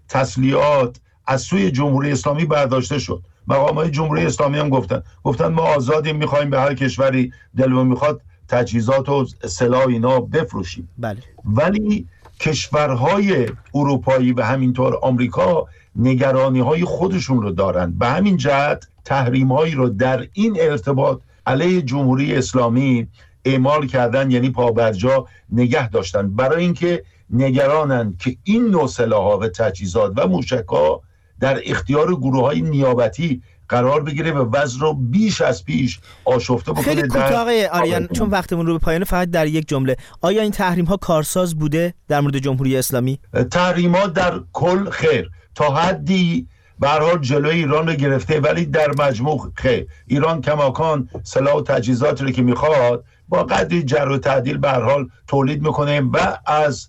تسلیحات 0.08 1.00
از 1.26 1.42
سوی 1.42 1.70
جمهوری 1.70 2.12
اسلامی 2.12 2.44
برداشته 2.44 2.98
شد. 2.98 3.22
مقام 3.48 3.74
های 3.74 3.90
جمهوری 3.90 4.26
اسلامی 4.26 4.58
هم 4.58 4.68
گفتن. 4.68 5.02
گفتن 5.24 5.46
ما 5.46 5.62
آزادیم 5.62 6.16
می‌خوایم 6.16 6.50
به 6.50 6.60
هر 6.60 6.74
کشوری 6.74 7.32
دلمون 7.56 7.86
می‌خواد 7.86 8.20
تجهیزات 8.48 9.08
و 9.08 9.26
سلاح 9.46 9.86
اینا 9.86 10.20
بفروشیم. 10.20 10.88
بله. 10.98 11.18
ولی 11.44 12.06
کشورهای 12.40 13.48
اروپایی 13.74 14.32
و 14.32 14.42
همینطور 14.42 14.98
آمریکا 15.02 15.66
نگرانی 15.96 16.60
های 16.60 16.84
خودشون 16.84 17.42
رو 17.42 17.50
دارن. 17.50 17.92
به 17.98 18.06
همین 18.06 18.36
جهت 18.36 18.88
تحریم 19.04 19.52
هایی 19.52 19.74
رو 19.74 19.88
در 19.88 20.26
این 20.32 20.56
ارتباط 20.60 21.20
علیه 21.46 21.82
جمهوری 21.82 22.36
اسلامی 22.36 23.08
اعمال 23.44 23.86
کردن 23.86 24.30
یعنی 24.30 24.50
پابرجا 24.50 25.26
نگه 25.52 25.88
داشتن. 25.88 26.34
برای 26.34 26.64
اینکه 26.64 27.04
نگرانن 27.30 28.16
که 28.18 28.36
این 28.44 28.66
نوع 28.66 28.86
سلاح 28.88 29.38
و 29.38 29.48
تجهیزات 29.48 30.12
و 30.16 30.26
موشک 30.26 30.64
ها 30.68 31.02
در 31.40 31.60
اختیار 31.64 32.14
گروه 32.16 32.42
های 32.42 32.60
نیابتی 32.60 33.42
قرار 33.68 34.02
بگیره 34.02 34.32
و 34.32 34.56
وزن 34.56 34.80
رو 34.80 34.94
بیش 34.94 35.40
از 35.40 35.64
پیش 35.64 36.00
آشفته 36.24 36.72
بکنه 36.72 36.84
خیلی 36.84 37.02
کوتاه 37.08 37.66
آریان 37.72 38.06
چون 38.06 38.30
وقتمون 38.30 38.66
رو 38.66 38.72
به 38.72 38.78
پایان 38.78 39.04
فقط 39.04 39.30
در 39.30 39.46
یک 39.46 39.68
جمله. 39.68 39.96
آیا 40.20 40.42
این 40.42 40.50
تحریم 40.50 40.84
ها 40.84 40.96
کارساز 40.96 41.58
بوده 41.58 41.94
در 42.08 42.20
مورد 42.20 42.38
جمهوری 42.38 42.76
اسلامی؟ 42.76 43.18
تحریم 43.50 43.94
ها 43.94 44.06
در 44.06 44.40
کل 44.52 44.90
خیر. 44.90 45.30
تا 45.54 45.74
حدی 45.74 46.46
به 46.80 46.88
حال 46.88 47.18
جلوی 47.18 47.56
ایران 47.56 47.88
رو 47.88 47.94
گرفته 47.94 48.40
ولی 48.40 48.66
در 48.66 48.90
مجموع 48.98 49.52
خیر. 49.54 49.86
ایران 50.06 50.40
کماکان 50.40 51.08
سلاح 51.22 51.54
و 51.54 51.62
تجهیزات 51.62 52.22
رو 52.22 52.30
که 52.30 52.42
می‌خواد 52.42 53.04
با 53.30 53.42
قدری 53.42 53.82
جر 53.82 54.08
و 54.08 54.18
تعدیل 54.18 54.58
به 54.58 54.70
حال 54.70 55.08
تولید 55.26 55.62
می‌کنه 55.62 56.00
و 56.00 56.36
از 56.46 56.88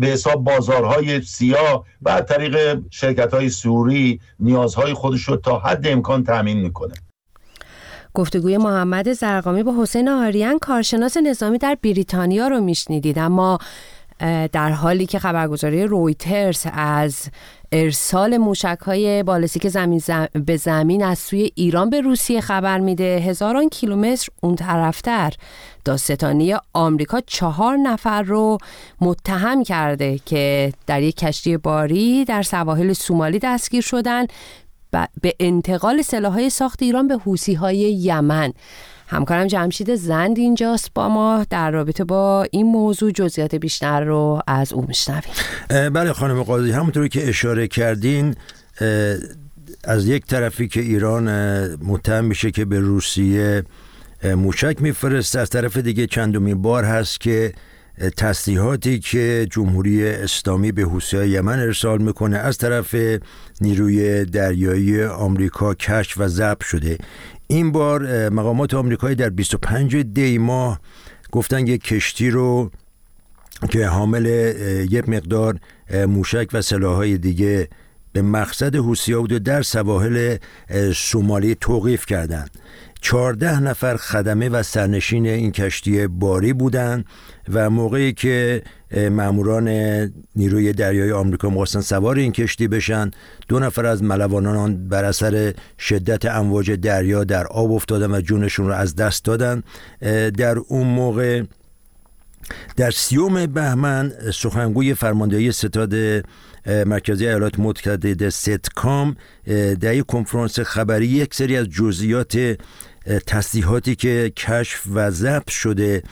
به 0.00 0.06
حساب 0.06 0.44
بازارهای 0.44 1.20
سیاه 1.20 1.84
و 2.02 2.20
طریق 2.20 2.80
شرکت 2.90 3.34
های 3.34 3.48
سوری 3.48 4.20
نیازهای 4.40 4.94
خودش 4.94 5.22
رو 5.22 5.36
تا 5.36 5.58
حد 5.58 5.86
امکان 5.86 6.24
تامین 6.24 6.60
می‌کنه. 6.60 6.94
گفتگوی 8.14 8.58
محمد 8.58 9.12
زرقامی 9.12 9.62
با 9.62 9.74
حسین 9.82 10.08
آریان 10.08 10.58
کارشناس 10.58 11.16
نظامی 11.16 11.58
در 11.58 11.76
بریتانیا 11.82 12.48
رو 12.48 12.60
میشنیدید 12.60 13.18
اما 13.18 13.58
در 14.52 14.70
حالی 14.70 15.06
که 15.06 15.18
خبرگزاری 15.18 15.84
رویترز 15.84 16.66
از 16.72 17.28
ارسال 17.72 18.36
موشک 18.36 18.78
های 18.86 19.22
بالستیک 19.22 19.68
زمین 19.68 20.02
به 20.46 20.56
زمین 20.56 21.04
از 21.04 21.18
سوی 21.18 21.50
ایران 21.54 21.90
به 21.90 22.00
روسیه 22.00 22.40
خبر 22.40 22.78
میده. 22.78 23.04
هزاران 23.04 23.68
کیلومتر 23.68 24.28
اون 24.42 24.56
طرفتر. 24.56 25.32
داستانی 25.84 26.54
آمریکا 26.72 27.20
چهار 27.26 27.76
نفر 27.76 28.22
رو 28.22 28.58
متهم 29.00 29.62
کرده 29.62 30.18
که 30.26 30.72
در 30.86 31.02
یک 31.02 31.16
کشتی 31.16 31.56
باری 31.56 32.24
در 32.24 32.42
سواحل 32.42 32.92
سومالی 32.92 33.38
دستگیر 33.38 33.82
شدن. 33.82 34.26
به 35.20 35.34
انتقال 35.40 36.02
سلاحهای 36.02 36.50
ساخت 36.50 36.82
ایران 36.82 37.08
به 37.08 37.16
حوسی 37.16 37.54
های 37.54 37.76
یمن. 37.76 38.52
همکارم 39.14 39.46
جمشید 39.46 39.94
زند 39.94 40.38
اینجاست 40.38 40.90
با 40.94 41.08
ما 41.08 41.46
در 41.50 41.70
رابطه 41.70 42.04
با 42.04 42.46
این 42.50 42.66
موضوع 42.66 43.10
جزئیات 43.10 43.54
بیشتر 43.54 44.04
رو 44.04 44.40
از 44.46 44.72
او 44.72 44.84
میشنویم. 44.88 45.34
بله 45.68 46.12
خانم 46.12 46.42
قاضی 46.42 46.70
همونطوری 46.70 47.08
که 47.08 47.28
اشاره 47.28 47.68
کردین 47.68 48.34
از 49.84 50.06
یک 50.06 50.26
طرفی 50.26 50.68
که 50.68 50.80
ایران 50.80 51.28
متهم 51.76 52.24
میشه 52.24 52.50
که 52.50 52.64
به 52.64 52.80
روسیه 52.80 53.62
موشک 54.24 54.76
میفرست 54.82 55.36
از 55.36 55.50
طرف 55.50 55.76
دیگه 55.76 56.06
چندمی 56.06 56.54
بار 56.54 56.84
هست 56.84 57.20
که 57.20 57.52
تسلیحاتی 58.16 58.98
که 58.98 59.46
جمهوری 59.50 60.08
اسلامی 60.08 60.72
به 60.72 60.82
حوثی‌های 60.82 61.30
یمن 61.30 61.58
ارسال 61.58 62.02
می‌کنه 62.02 62.36
از 62.36 62.58
طرف 62.58 62.96
نیروی 63.60 64.24
دریایی 64.24 65.04
آمریکا 65.04 65.74
کشف 65.74 66.18
و 66.18 66.28
ضبط 66.28 66.62
شده. 66.62 66.98
این 67.46 67.72
بار 67.72 68.28
مقامات 68.28 68.74
آمریکایی 68.74 69.14
در 69.14 69.30
25 69.30 69.96
دی 69.96 70.38
ماه 70.38 70.80
گفتن 71.32 71.66
یک 71.66 71.84
کشتی 71.84 72.30
رو 72.30 72.70
که 73.70 73.86
حامل 73.86 74.26
یک 74.90 75.08
مقدار 75.08 75.58
موشک 76.08 76.48
و 76.52 76.62
سلاحهای 76.62 77.18
دیگه 77.18 77.68
به 78.12 78.22
مقصد 78.22 78.76
و 79.32 79.38
در 79.38 79.62
سواحل 79.62 80.36
سومالی 80.94 81.54
توقیف 81.54 82.06
کردند. 82.06 82.50
چهارده 83.04 83.60
نفر 83.60 83.96
خدمه 83.96 84.48
و 84.48 84.62
سرنشین 84.62 85.26
این 85.26 85.52
کشتی 85.52 86.06
باری 86.06 86.52
بودند 86.52 87.04
و 87.52 87.70
موقعی 87.70 88.12
که 88.12 88.62
ماموران 89.10 89.68
نیروی 90.36 90.72
دریای 90.72 91.12
آمریکا 91.12 91.48
می‌خواستن 91.48 91.80
سوار 91.80 92.16
این 92.16 92.32
کشتی 92.32 92.68
بشن 92.68 93.10
دو 93.48 93.58
نفر 93.58 93.86
از 93.86 94.02
ملوانان 94.02 94.88
بر 94.88 95.04
اثر 95.04 95.54
شدت 95.78 96.24
امواج 96.24 96.70
دریا 96.70 97.24
در 97.24 97.46
آب 97.46 97.72
افتادن 97.72 98.10
و 98.10 98.20
جونشون 98.20 98.66
رو 98.66 98.72
از 98.72 98.96
دست 98.96 99.24
دادن. 99.24 99.62
در 100.36 100.58
اون 100.58 100.86
موقع 100.86 101.42
در 102.76 102.90
سیوم 102.90 103.46
بهمن 103.46 104.12
سخنگوی 104.34 104.94
فرماندهی 104.94 105.52
ستاد 105.52 105.94
مرکزی 106.66 107.26
ایالات 107.26 107.58
متحده 107.58 108.30
ستکام 108.30 109.16
در 109.80 109.94
یک 109.94 110.06
کنفرانس 110.06 110.60
خبری 110.60 111.06
یک 111.06 111.34
سری 111.34 111.56
از 111.56 111.66
جزئیات 111.66 112.56
تسلیحاتی 113.26 113.94
که 113.94 114.32
کشف 114.36 114.82
و 114.94 115.10
ضبط 115.10 115.50
شده 115.50 116.02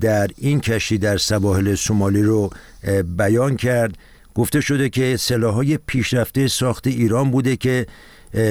در 0.00 0.30
این 0.36 0.60
کشتی 0.60 0.98
در 0.98 1.16
سواحل 1.16 1.74
سومالی 1.74 2.22
رو 2.22 2.50
بیان 3.16 3.56
کرد. 3.56 3.98
گفته 4.34 4.60
شده 4.60 4.88
که 4.88 5.16
سلاحهای 5.16 5.78
پیشرفته 5.86 6.48
ساخت 6.48 6.86
ایران 6.86 7.30
بوده 7.30 7.56
که 7.56 7.86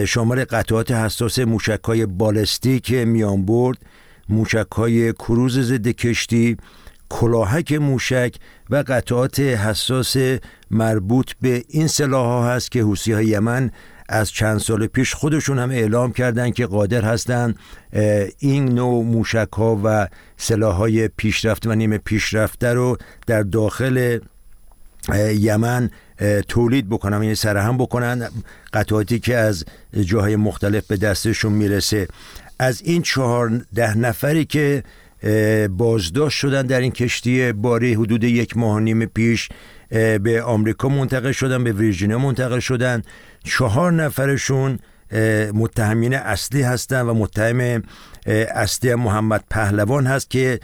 شامل 0.07 0.43
قطعات 0.43 0.91
حساس 0.91 1.39
موشکهای 1.39 2.05
بالستیک 2.05 2.93
میان 2.93 3.45
برد. 3.45 3.77
موشکهای 4.29 5.13
کروز 5.13 5.59
ضد 5.59 5.87
کشتی 5.87 6.57
کلاهک 7.09 7.71
موشک 7.71 8.35
و 8.69 8.83
قطعات 8.87 9.39
حساس 9.39 10.17
مربوط 10.71 11.31
به 11.41 11.63
این 11.69 11.87
سلاح 11.87 12.25
ها 12.25 12.49
هست 12.49 12.71
که 12.71 12.81
حوسی 12.81 13.11
های 13.11 13.25
یمن 13.25 13.71
از 14.09 14.31
چند 14.31 14.59
سال 14.59 14.87
پیش 14.87 15.13
خودشون 15.13 15.59
هم 15.59 15.69
اعلام 15.69 16.13
کردند 16.13 16.53
که 16.53 16.65
قادر 16.65 17.01
هستند 17.01 17.55
این 18.39 18.73
نوع 18.73 19.03
موشک 19.03 19.49
ها 19.53 19.81
و 19.83 20.07
سلاح 20.37 20.75
های 20.75 21.07
پیشرفته 21.07 21.69
و 21.69 21.73
نیمه 21.73 21.97
پیشرفته 21.97 22.73
رو 22.73 22.97
در 23.27 23.43
داخل 23.43 24.19
یمن 25.39 25.89
تولید 26.47 26.89
بکنن 26.89 27.23
یعنی 27.23 27.35
سرهم 27.35 27.77
بکنن. 27.77 28.29
قطعاتی 28.73 29.19
که 29.19 29.37
از 29.37 29.65
جاهای 30.01 30.35
مختلف 30.35 30.87
به 30.87 30.97
دستشون 30.97 31.53
می‌رسه. 31.53 32.07
از 32.59 32.81
این 32.81 33.01
چهار 33.01 33.61
ده 33.75 33.97
نفری 33.97 34.45
که 34.45 34.83
بازداشت 35.69 36.39
شدن 36.39 36.61
در 36.61 36.79
این 36.79 36.91
کشتی 36.91 37.51
باری 37.51 37.93
حدود 37.93 38.23
یک 38.23 38.57
ماه 38.57 38.79
نیم 38.79 39.05
پیش 39.05 39.49
به 40.23 40.43
آمریکا 40.45 40.89
منتقل 40.89 41.31
شدن 41.31 41.63
به 41.63 41.71
ویرجینیا 41.71 42.19
منتقل 42.19 42.59
شدن. 42.59 43.01
چهار 43.45 43.91
نفرشون 43.91 44.79
متهمین 45.53 46.13
اصلی 46.13 46.61
هستند 46.61 47.07
و 47.07 47.13
متهم 47.13 47.83
اصلی 48.51 48.95
محمد 48.95 49.43
پهلوان 49.49 50.07
هست 50.07 50.29
که 50.29 50.59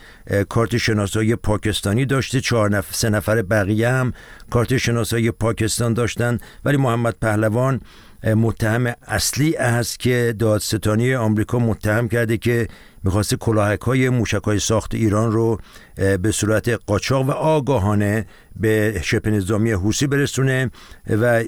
کارت 0.49 0.77
شناسایی 0.77 1.35
پاکستانی 1.35 2.05
داشته. 2.05 2.41
چهار 2.41 2.69
نفر 2.69 2.93
سه 2.93 3.09
نفر 3.09 3.41
بقیه 3.41 3.89
هم 3.89 4.13
کارت 4.49 4.77
شناسایی 4.77 5.31
پاکستان 5.31 5.93
داشتن. 5.93 6.37
ولی 6.65 6.77
محمد 6.77 7.15
پهلوان 7.21 7.81
متهم 8.23 8.93
اصلی 9.07 9.55
است 9.55 9.99
که 9.99 10.35
دادستانی 10.39 11.15
آمریکا 11.15 11.59
متهم 11.59 12.07
کرده 12.07 12.37
که 12.37 12.67
می‌خواسته 13.03 13.35
کلاهک 13.35 13.81
های 13.81 14.09
موشک 14.09 14.43
های 14.43 14.59
ساخت 14.59 14.95
ایران 14.95 15.31
رو 15.31 15.59
به 15.95 16.31
صورت 16.31 16.69
قاچاق 16.69 17.25
و 17.25 17.31
آگاهانه 17.31 18.25
به 18.55 19.01
شبه 19.03 19.31
نظامی 19.31 19.71
حوسی 19.71 20.07
برسونه 20.07 20.71
و 21.09 21.43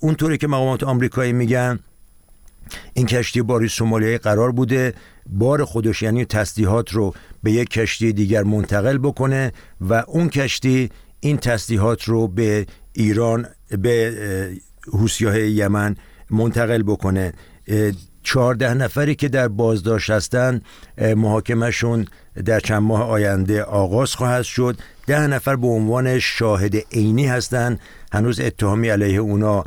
اونطوری 0.00 0.38
که 0.38 0.46
مقامات 0.46 0.82
آمریکایی 0.82 1.32
میگن 1.32 1.78
این 2.94 3.06
کشتی 3.06 3.42
باری 3.42 3.68
سومالیایی 3.68 4.18
قرار 4.18 4.52
بوده 4.52 4.94
بار 5.26 5.64
خودش 5.64 6.02
یعنی 6.02 6.24
تسلیحات 6.24 6.92
رو 6.92 7.14
به 7.42 7.52
یک 7.52 7.68
کشتی 7.68 8.12
دیگر 8.12 8.42
منتقل 8.42 8.98
بکنه 8.98 9.52
و 9.80 10.04
اون 10.06 10.28
کشتی 10.28 10.90
این 11.20 11.36
تسلیحات 11.36 12.04
رو 12.04 12.28
به 12.28 12.66
ایران 12.92 13.46
به 13.78 14.14
های 15.22 15.52
یمن 15.52 15.96
منتقل 16.30 16.82
بکنه. 16.82 17.32
چهارده 18.22 18.74
نفری 18.74 19.14
که 19.14 19.28
در 19.28 19.48
بازداشت 19.48 20.10
هستند 20.10 20.62
محاکمهشون 20.98 22.06
در 22.44 22.60
چند 22.60 22.82
ماه 22.82 23.02
آینده 23.02 23.62
آغاز 23.62 24.14
خواهد 24.14 24.42
شد. 24.42 24.78
ده 25.06 25.26
نفر 25.26 25.56
به 25.56 25.66
عنوان 25.66 26.18
شاهد 26.18 26.76
عینی 26.76 27.26
هستند. 27.26 27.80
هنوز 28.12 28.40
اتهامی 28.40 28.88
علیه 28.88 29.18
اونا 29.18 29.64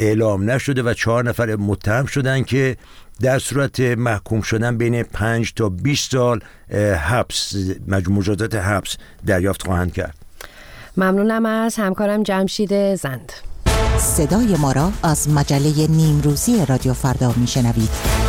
اعلام 0.00 0.50
نشده 0.50 0.82
و 0.82 0.94
چهار 0.94 1.24
نفر 1.28 1.56
متهم 1.56 2.06
شدن 2.06 2.42
که 2.42 2.76
در 3.20 3.38
صورت 3.38 3.80
محکوم 3.80 4.40
شدن 4.40 4.78
بین 4.78 5.02
5 5.02 5.52
تا 5.54 5.68
20 5.68 6.12
سال 6.12 6.40
حبس 6.96 7.54
مجازات 8.08 8.54
حبس 8.54 8.96
دریافت 9.26 9.62
خواهند 9.62 9.92
کرد. 9.92 10.14
ممنونم 10.96 11.46
از 11.46 11.76
همکارم 11.76 12.22
جمشید 12.22 12.94
زند. 12.94 13.32
صدای 13.98 14.56
ما 14.56 14.72
را 14.72 14.92
از 15.02 15.30
مجله 15.30 15.86
نیمروزی 15.86 16.66
رادیو 16.66 16.92
فردا 16.92 17.34
میشنوید. 17.36 18.25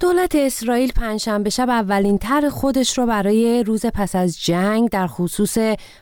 دولت 0.00 0.34
اسرائیل 0.34 0.92
پنجشنبه 0.92 1.50
شب 1.50 1.70
اولین 1.70 2.18
تر 2.18 2.48
خودش 2.48 2.98
رو 2.98 3.06
برای 3.06 3.62
روز 3.62 3.86
پس 3.86 4.16
از 4.16 4.44
جنگ 4.44 4.90
در 4.90 5.06
خصوص 5.06 5.58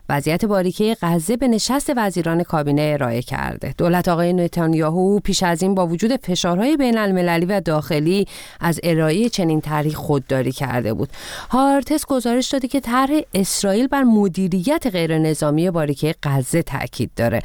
وضعیت 0.09 0.45
باریکه 0.45 0.97
غزه 1.03 1.37
به 1.37 1.49
نشست 1.49 1.93
وزیران 1.97 2.43
کابینه 2.43 2.91
ارائه 2.95 3.23
کرده. 3.23 3.75
دولت 3.79 4.09
آقای 4.09 4.33
نتانیاهو 4.33 5.21
پیش 5.21 5.43
از 5.43 5.63
این 5.63 5.75
با 5.75 5.87
وجود 5.87 6.17
فشارهای 6.17 6.77
بین 6.77 6.99
المللی 6.99 7.47
و 7.47 7.61
داخلی 7.61 8.27
از 8.61 8.81
ارائه 8.83 9.29
چنین 9.29 9.61
طرحی 9.61 9.95
خودداری 9.95 10.53
کرده 10.53 10.95
بود. 10.95 11.09
هارتس 11.51 12.07
گزارش 12.07 12.49
داده 12.49 12.69
که 12.69 12.81
طرح 12.81 13.11
اسرائیل 13.35 13.87
بر 13.87 14.03
مدیریت 14.03 14.87
غیر 14.87 15.19
نظامی 15.19 15.71
باریکه 15.71 16.15
غزه 16.23 16.63
تاکید 16.63 17.11
داره. 17.17 17.43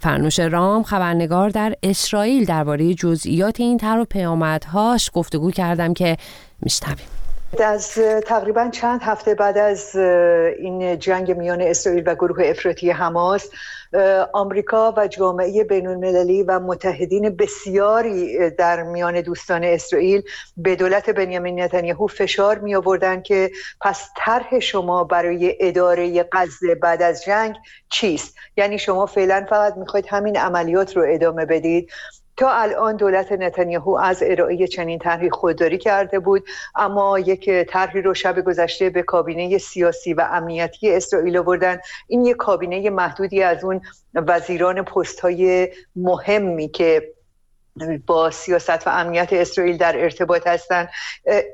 فرنوش 0.00 0.38
رام 0.38 0.82
خبرنگار 0.82 1.50
در 1.50 1.74
اسرائیل 1.82 2.44
درباره 2.44 2.94
جزئیات 2.94 3.60
این 3.60 3.78
طرح 3.78 4.00
و 4.00 4.04
پیامدهاش 4.04 5.10
گفتگو 5.14 5.50
کردم 5.50 5.94
که 5.94 6.16
میشنویم. 6.62 7.25
از 7.60 7.94
تقریبا 8.26 8.68
چند 8.70 9.00
هفته 9.02 9.34
بعد 9.34 9.58
از 9.58 9.96
این 10.58 10.98
جنگ 10.98 11.32
میان 11.32 11.60
اسرائیل 11.60 12.02
و 12.06 12.14
گروه 12.14 12.46
افراطی 12.46 12.90
حماس 12.90 13.48
آمریکا 14.32 14.94
و 14.96 15.08
جامعه 15.08 15.64
بین 15.64 15.86
المللی 15.86 16.42
و 16.42 16.60
متحدین 16.60 17.36
بسیاری 17.36 18.50
در 18.50 18.82
میان 18.82 19.20
دوستان 19.20 19.64
اسرائیل 19.64 20.22
به 20.56 20.76
دولت 20.76 21.10
بنیامین 21.10 21.60
نتانیاهو 21.60 22.06
فشار 22.06 22.58
می 22.58 22.74
آوردن 22.74 23.22
که 23.22 23.50
پس 23.80 24.08
طرح 24.16 24.58
شما 24.58 25.04
برای 25.04 25.56
اداره 25.60 26.28
غزه 26.32 26.74
بعد 26.74 27.02
از 27.02 27.24
جنگ 27.24 27.54
چیست؟ 27.88 28.34
یعنی 28.56 28.78
شما 28.78 29.06
فعلا 29.06 29.46
فقط 29.50 29.76
می‌خواید 29.76 30.06
همین 30.08 30.36
عملیات 30.36 30.96
رو 30.96 31.04
ادامه 31.08 31.44
بدید. 31.44 31.90
تا 32.36 32.50
الان 32.50 32.96
دولت 32.96 33.32
نتانیاهو 33.32 33.90
از 33.90 34.22
ارائه 34.26 34.66
چنین 34.66 34.98
طرحی 34.98 35.30
خودداری 35.30 35.78
کرده 35.78 36.18
بود 36.18 36.44
اما 36.74 37.18
یک 37.18 37.50
طرحی 37.68 38.02
رو 38.02 38.14
شب 38.14 38.44
گذشته 38.44 38.90
به 38.90 39.02
کابینه 39.02 39.58
سیاسی 39.58 40.14
و 40.14 40.26
امنیتی 40.30 40.94
اسرائیل 40.94 41.36
آوردن. 41.36 41.78
این 42.08 42.24
یک 42.24 42.36
کابینه 42.36 42.90
محدودی 42.90 43.42
از 43.42 43.64
اون 43.64 43.80
وزیران 44.14 44.82
پست 44.82 45.20
های 45.20 45.68
مهمی 45.96 46.68
که 46.68 47.15
با 48.06 48.30
سیاست 48.30 48.86
و 48.86 48.90
امنیت 48.90 49.32
اسرائیل 49.32 49.76
در 49.76 49.96
ارتباط 49.98 50.46
هستند. 50.46 50.88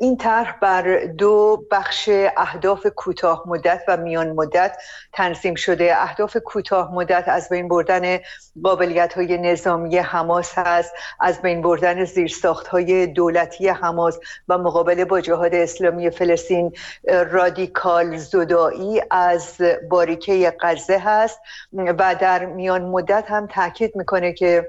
این 0.00 0.16
طرح 0.16 0.58
بر 0.60 1.04
دو 1.04 1.64
بخش 1.70 2.10
اهداف 2.36 2.86
کوتاه 2.86 3.44
مدت 3.46 3.82
و 3.88 3.96
میان 3.96 4.32
مدت 4.32 4.76
تنظیم 5.12 5.54
شده. 5.54 6.02
اهداف 6.02 6.36
کوتاه 6.36 6.94
مدت 6.94 7.24
از 7.26 7.48
بین 7.48 7.68
بردن 7.68 8.18
قابلیت 8.62 9.14
های 9.14 9.38
نظامی 9.38 9.98
حماس 9.98 10.52
هست 10.56 10.92
از 11.20 11.42
بین 11.42 11.62
بردن 11.62 12.04
زیرساخت 12.04 12.68
های 12.68 13.06
دولتی 13.06 13.68
حماس 13.68 14.18
و 14.48 14.58
مقابله 14.58 15.04
با 15.04 15.20
جهاد 15.20 15.54
اسلامی 15.54 16.10
فلسطین 16.10 16.72
رادیکال 17.30 18.16
زدایی 18.16 19.02
از 19.10 19.56
باریکه 19.90 20.56
غزه 20.60 20.98
هست 20.98 21.40
و 21.72 22.14
در 22.20 22.44
میان 22.44 22.82
مدت 22.82 23.24
هم 23.28 23.46
تاکید 23.46 23.96
می‌کنه 23.96 24.32
که 24.32 24.68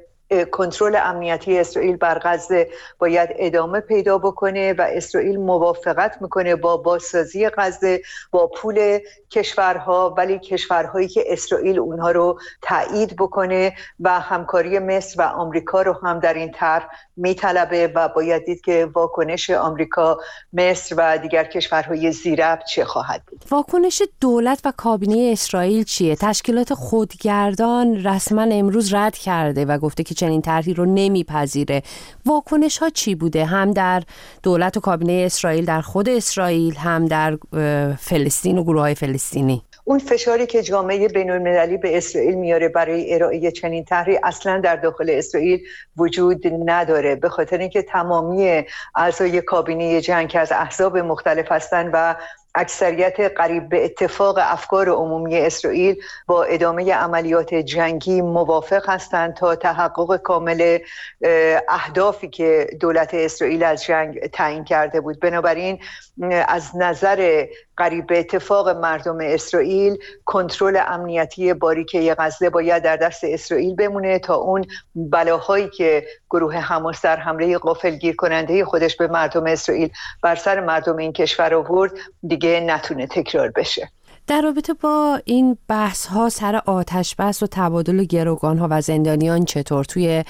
کنترل 0.51 0.95
امنیتی 0.95 1.59
اسرائیل 1.59 1.97
بر 1.97 2.19
غزه 2.23 2.69
باید 2.99 3.29
ادامه 3.35 3.79
پیدا 3.79 4.17
بکنه 4.17 4.73
و 4.73 4.87
اسرائیل 4.89 5.39
موافقت 5.39 6.21
می‌کنه 6.21 6.55
با 6.55 6.77
بازسازی 6.77 7.49
غزه 7.49 8.01
با 8.31 8.47
پول 8.47 8.99
کشورها 9.33 10.13
ولی 10.17 10.39
کشورهایی 10.39 11.07
که 11.07 11.23
اسرائیل 11.27 11.79
اونها 11.79 12.11
رو 12.11 12.39
تایید 12.61 13.15
بکنه 13.15 13.73
و 13.99 14.19
همکاری 14.19 14.79
مصر 14.79 15.21
و 15.21 15.25
آمریکا 15.25 15.81
رو 15.81 15.93
هم 16.03 16.19
در 16.19 16.33
این 16.33 16.51
طرح 16.51 16.87
میطلبه 17.17 17.91
و 17.95 18.09
باید 18.09 18.45
دید 18.45 18.61
که 18.61 18.89
واکنش 18.93 19.49
آمریکا 19.49 20.17
مصر 20.53 20.95
و 20.97 21.17
دیگر 21.17 21.43
کشورهای 21.43 22.11
زیرب 22.11 22.59
چه 22.73 22.85
خواهد 22.85 23.23
بود. 23.27 23.43
واکنش 23.51 24.01
دولت 24.21 24.61
و 24.65 24.73
کابینه 24.77 25.29
اسرائیل 25.31 25.83
چیه؟ 25.83 26.15
تشکیلات 26.15 26.73
خودگردان 26.73 28.03
رسما 28.07 28.41
امروز 28.41 28.93
رد 28.93 29.15
کرده 29.15 29.65
و 29.65 29.77
گفته 29.77 30.03
که 30.03 30.15
چنین 30.15 30.41
طرحی 30.41 30.73
رو 30.73 30.85
نمیپذیره. 30.85 31.83
واکنش 32.25 32.77
ها 32.77 32.89
چی 32.89 33.15
بوده؟ 33.15 33.45
هم 33.45 33.71
در 33.71 34.03
دولت 34.43 34.77
و 34.77 34.79
کابینه 34.79 35.23
اسرائیل 35.25 35.65
در 35.65 35.81
خود 35.81 36.09
اسرائیل 36.09 36.75
هم 36.75 37.05
در 37.05 37.37
فلسطین 37.99 38.57
و 38.57 38.63
گروه 38.63 38.81
های 38.81 38.95
فلسطینی. 39.23 39.63
اون 39.85 39.99
فشاری 39.99 40.45
که 40.45 40.63
جامعه 40.63 41.07
بین 41.07 41.31
المللی 41.31 41.77
به 41.77 41.97
اسرائیل 41.97 42.35
میاره 42.35 42.69
برای 42.69 43.13
ارائه 43.13 43.51
چنین 43.51 43.85
طرحی 43.85 44.19
اصلا 44.23 44.59
در 44.59 44.75
داخل 44.75 45.09
اسرائیل 45.09 45.59
وجود 45.97 46.41
نداره. 46.65 47.15
به 47.15 47.29
خاطر 47.29 47.57
اینکه 47.57 47.81
تمامی 47.81 48.63
اعضای 48.95 49.41
کابینه 49.41 50.01
جنگ 50.01 50.37
از 50.39 50.51
احزاب 50.51 50.97
مختلف 50.97 51.51
هستند 51.51 51.89
و 51.93 52.15
اکثریت 52.55 53.19
قریب 53.19 53.69
به 53.69 53.85
اتفاق 53.85 54.37
افکار 54.41 54.89
عمومی 54.89 55.37
اسرائیل 55.37 55.95
با 56.27 56.43
ادامه 56.43 56.93
عملیات 56.93 57.53
جنگی 57.53 58.21
موافق 58.21 58.89
هستند 58.89 59.33
تا 59.33 59.55
تحقق 59.55 60.17
کامل 60.17 60.77
اهدافی 61.69 62.29
که 62.29 62.67
دولت 62.79 63.13
اسرائیل 63.13 63.63
از 63.63 63.83
جنگ 63.83 64.19
تعیین 64.19 64.63
کرده 64.63 65.01
بود. 65.01 65.19
بنابراین 65.19 65.79
از 66.47 66.75
نظر 66.75 67.45
قریب 67.77 68.07
به 68.07 68.19
اتفاق 68.19 68.69
مردم 68.69 69.17
اسرائیل 69.21 69.97
کنترل 70.25 70.79
امنیتی 70.87 71.53
باریکه 71.53 72.15
غزه 72.19 72.49
باید 72.49 72.83
در 72.83 72.95
دست 72.95 73.23
اسرائیل 73.23 73.75
بمونه 73.75 74.19
تا 74.19 74.35
اون 74.35 74.65
بلاهایی 74.95 75.69
که 75.69 76.05
گروه 76.29 76.55
حماس 76.55 77.01
در 77.01 77.17
حمله 77.17 77.59
گیر 78.01 78.15
کننده 78.15 78.65
خودش 78.65 78.95
به 78.95 79.07
مردم 79.07 79.45
اسرائیل 79.45 79.89
بر 80.23 80.35
سر 80.35 80.59
مردم 80.59 80.97
این 80.97 81.13
کشور 81.13 81.53
آورد 81.53 81.91
دیگه 82.27 82.59
نتونه 82.59 83.07
تکرار 83.07 83.51
بشه. 83.55 83.89
در 84.27 84.41
رابطه 84.41 84.73
با 84.73 85.19
این 85.25 85.57
بحث 85.67 86.05
ها 86.05 86.29
سر 86.29 86.61
آتش 86.65 87.15
بس 87.15 87.43
و 87.43 87.47
تبادل 87.51 88.03
گروگان 88.03 88.57
ها 88.57 88.67
و 88.71 88.81
زندانیان 88.81 89.45
چطور 89.45 89.85
توی 89.85 90.23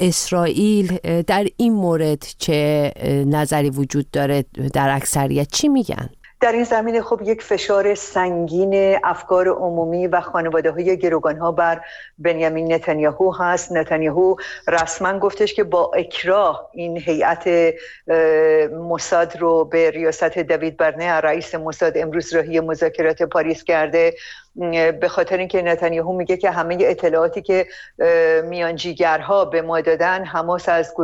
اسرائیل؟ 0.00 0.98
در 1.26 1.46
این 1.56 1.72
مورد 1.72 2.26
چه 2.38 2.92
نظری 3.26 3.70
وجود 3.70 4.10
داره 4.10 4.44
در 4.74 4.96
اکثریت؟ 4.96 5.48
چی 5.52 5.68
میگن؟ 5.68 6.08
در 6.40 6.52
این 6.52 6.64
زمینه 6.64 7.02
خب 7.02 7.20
یک 7.24 7.42
فشار 7.42 7.94
سنگین 7.94 8.98
افکار 9.04 9.48
عمومی 9.48 10.06
و 10.06 10.20
خانواده 10.20 10.70
های 10.70 10.96
گروگان 10.96 11.36
ها 11.36 11.52
بر 11.52 11.80
بنیامین 12.18 12.72
نتانیاهو 12.72 13.32
هست. 13.32 13.72
نتانیاهو 13.72 14.36
رسما 14.68 15.18
گفتش 15.18 15.54
که 15.54 15.64
با 15.64 15.90
اکراه 15.94 16.70
این 16.72 16.98
هیئت 16.98 17.74
موساد 18.72 19.36
رو 19.36 19.64
به 19.64 19.90
ریاست 19.90 20.38
دوید 20.38 20.76
برنه 20.76 21.12
رئیس 21.12 21.54
موساد 21.54 21.98
امروز 21.98 22.34
راهی 22.34 22.60
مذاکرات 22.60 23.22
پاریس 23.22 23.64
کرده. 23.64 24.14
به 25.00 25.08
خاطر 25.08 25.36
اینکه 25.36 25.62
نتانیاهو 25.62 26.12
میگه 26.12 26.36
که 26.36 26.50
همه 26.50 26.76
اطلاعاتی 26.80 27.42
که 27.42 27.66
میانجیگرها 28.44 29.44
به 29.44 29.62
ما 29.62 29.80
دادن 29.80 30.24
حماس 30.24 30.68
از 30.68 30.94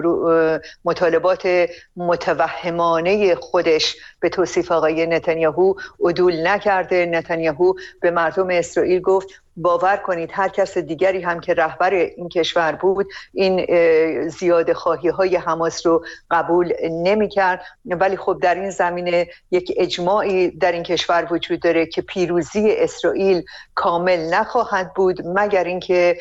مطالبات 0.84 1.68
متوهمانه 1.96 3.34
خودش 3.34 3.96
به 4.20 4.28
توصیف 4.28 4.72
آقای 4.72 5.06
نتانیاهو 5.06 5.74
عدول 6.04 6.46
نکرده. 6.46 7.06
نتانیاهو 7.06 7.72
به 8.00 8.10
مردم 8.10 8.50
اسرائیل 8.50 9.00
گفت 9.00 9.28
باور 9.56 9.96
کنید 9.96 10.30
هر 10.32 10.48
کس 10.48 10.78
دیگری 10.78 11.22
هم 11.22 11.40
که 11.40 11.54
رهبر 11.54 11.94
این 11.94 12.28
کشور 12.28 12.72
بود 12.72 13.06
این 13.34 13.66
زیاد 14.28 14.72
خواهی 14.72 15.08
های 15.08 15.36
حماس 15.36 15.86
رو 15.86 16.04
قبول 16.30 16.72
نمی 16.90 17.28
کرد 17.28 17.62
ولی 17.86 18.16
خب 18.16 18.38
در 18.42 18.54
این 18.54 18.70
زمینه 18.70 19.28
یک 19.50 19.72
اجماعی 19.76 20.50
در 20.50 20.72
این 20.72 20.82
کشور 20.82 21.28
وجود 21.30 21.60
داره 21.60 21.86
که 21.86 22.02
پیروزی 22.02 22.72
اسرائیل 22.72 23.42
کامل 23.74 24.34
نخواهد 24.34 24.94
بود 24.94 25.26
مگر 25.26 25.64
اینکه 25.64 26.16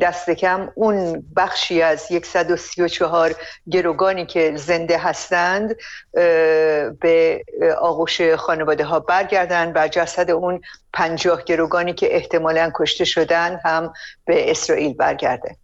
دست 0.00 0.30
کم 0.30 0.68
اون 0.74 1.24
بخشی 1.36 1.82
از 1.82 2.00
134 2.00 3.34
گروگانی 3.70 4.26
که 4.26 4.56
زنده 4.56 4.98
هستند 4.98 5.76
به 7.00 7.44
آغوش 7.80 8.22
خانواده 8.22 8.84
ها 8.84 9.00
برگردن 9.00 9.72
و 9.74 9.88
جسد 9.88 10.30
اون 10.30 10.60
پنجاه 10.98 11.42
گروگانی 11.42 11.94
که 11.94 12.16
احتمالا 12.16 12.70
کشته 12.74 13.04
شدن 13.04 13.60
هم 13.64 13.92
به 14.24 14.50
اسرائیل 14.50 14.94
برگرده. 14.94 15.56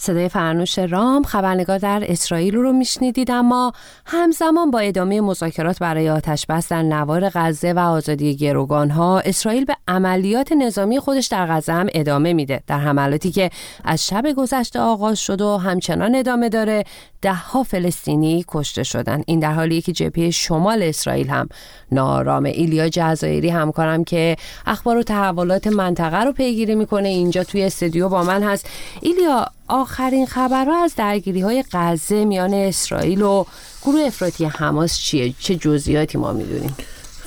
صدای 0.00 0.28
فرنوش 0.28 0.78
رام 0.78 1.22
خبرنگار 1.22 1.78
در 1.78 2.02
اسرائیل 2.06 2.54
رو 2.54 2.72
میشنیدید 2.72 3.30
اما 3.30 3.72
همزمان 4.06 4.70
با 4.70 4.78
ادامه 4.78 5.20
مذاکرات 5.20 5.78
برای 5.78 6.10
آتش 6.10 6.46
بس 6.46 6.68
در 6.68 6.82
نوار 6.82 7.30
غزه 7.34 7.72
و 7.72 7.78
آزادی 7.78 8.36
گروگان 8.36 8.90
ها 8.90 9.20
اسرائیل 9.20 9.64
به 9.64 9.76
عملیات 9.88 10.52
نظامی 10.52 10.98
خودش 10.98 11.26
در 11.26 11.46
غزه 11.46 11.72
هم 11.72 11.86
ادامه 11.94 12.32
میده. 12.32 12.62
در 12.66 12.78
حملاتی 12.78 13.30
که 13.30 13.50
از 13.84 14.06
شب 14.06 14.32
گذشته 14.36 14.80
آغاز 14.80 15.18
شد 15.18 15.40
و 15.40 15.56
همچنان 15.56 16.14
ادامه 16.14 16.48
داره 16.48 16.84
دهها 17.22 17.62
فلسطینی 17.62 18.44
کشته 18.48 18.82
شدن. 18.82 19.22
این 19.26 19.40
در 19.40 19.52
حالی 19.52 19.82
که 19.82 19.92
جبهه 19.92 20.30
شمال 20.30 20.82
اسرائیل 20.82 21.28
هم 21.28 21.48
نارام 21.92 22.44
ایلیا 22.44 22.88
جزایری 22.88 23.48
همکارم 23.48 24.04
که 24.04 24.36
اخبار 24.66 24.96
و 24.96 25.02
تحولات 25.02 25.66
منطقه 25.66 26.24
رو 26.24 26.32
پیگیری 26.32 26.74
می‌کنه 26.74 27.08
اینجا 27.08 27.44
توی 27.44 27.64
استودیو 27.64 28.08
با 28.08 28.22
من 28.22 28.42
هست. 28.42 28.70
ایلیا 29.00 29.46
آخرین 29.68 30.26
خبرها 30.26 30.84
از 30.84 30.94
درگیری 30.96 31.40
های 31.40 31.64
غزه 31.72 32.24
میان 32.24 32.54
اسرائیل 32.54 33.22
و 33.22 33.44
گروه 33.82 34.00
افراطی 34.00 34.44
حماس 34.44 34.98
چیه؟ 34.98 35.34
چه 35.38 35.54
جزئیاتی 35.54 36.18
ما 36.18 36.32
می‌دونیم؟ 36.32 36.74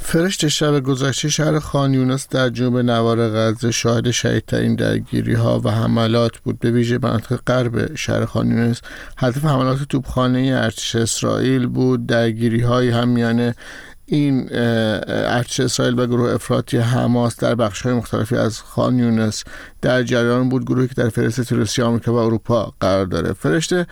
فرشت 0.04 0.48
شب 0.48 0.80
گذشته 0.80 1.30
شهر 1.30 1.60
خان 1.60 1.94
یونس 1.94 2.28
در 2.30 2.50
جنوب 2.50 2.78
نوار 2.78 3.30
غزه 3.30 3.72
شاهد 3.72 4.12
شهیدترین 4.12 4.76
درگیری 4.76 5.34
ها 5.34 5.62
و 5.64 5.72
حملات 5.72 6.38
بود. 6.38 6.60
به 6.60 6.72
ویژه 6.72 7.00
مناطق 7.02 7.40
غرب 7.48 7.96
شهر 7.96 8.26
خان 8.26 8.52
یونس 8.52 8.82
هدف 9.18 9.46
حملات 9.46 9.84
توپخانه 9.84 10.60
ارتش 10.64 10.96
اسرائیل 10.96 11.68
بود. 11.68 12.06
درگیری 12.06 12.62
های 12.62 12.90
هم 12.90 13.08
میان 13.08 13.54
این 14.12 14.50
ارتش 14.52 15.60
اسرائیل 15.60 16.00
و 16.00 16.06
گروه 16.06 16.34
افراطی 16.34 16.78
حماس 16.78 17.40
در 17.40 17.56
بخش 17.56 17.82
های 17.82 17.94
مختلفی 17.94 18.36
از 18.36 18.62
خان 18.62 19.00
یونس 19.00 19.44
در 19.82 20.04
جریان 20.04 20.50
بود. 20.50 20.66
گروهی 20.66 20.88
که 20.88 20.94
در 20.94 21.10
فهرست 21.10 21.54
روسیه 21.54 21.86
آمریکا 21.86 22.14
و 22.14 22.16
اروپا 22.16 22.74
قرار 22.80 23.06
داره. 23.06 23.34
فرشته 23.34 23.88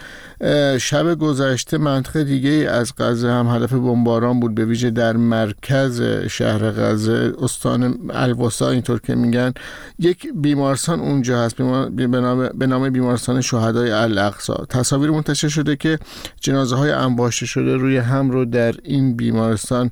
شب 0.80 1.16
گذشته 1.16 1.78
منطقه 1.78 2.24
دیگه 2.24 2.50
از 2.50 2.94
غزه 2.98 3.30
هم 3.30 3.48
هدف 3.48 3.74
بمباران 3.74 4.40
بود. 4.40 4.56
به 4.56 4.66
ویژه 4.66 4.90
در 4.90 5.18
مرکز 5.18 6.02
شهر 6.30 6.72
غزه 6.72 7.34
استان 7.42 8.00
الوسا 8.10 8.70
اینطور 8.70 9.00
که 9.00 9.16
میگن 9.16 9.54
یک 10.00 10.28
بیمارستان 10.36 11.00
اونجا 11.00 11.42
هست. 11.42 11.56
به 12.58 12.68
نام 12.68 12.90
بیمارستان 12.90 13.42
شهدای 13.42 13.92
الاقصا 13.92 14.66
تصاویر 14.70 15.12
منتشر 15.12 15.48
شده 15.48 15.76
که 15.76 16.00
جنازه 16.42 16.76
های 16.76 16.92
انباشته 16.92 17.46
شده 17.46 17.76
روی 17.76 17.98
هم 17.98 18.32
رو 18.32 18.46
در 18.46 18.76
این 18.84 19.16
بیمارستان 19.16 19.92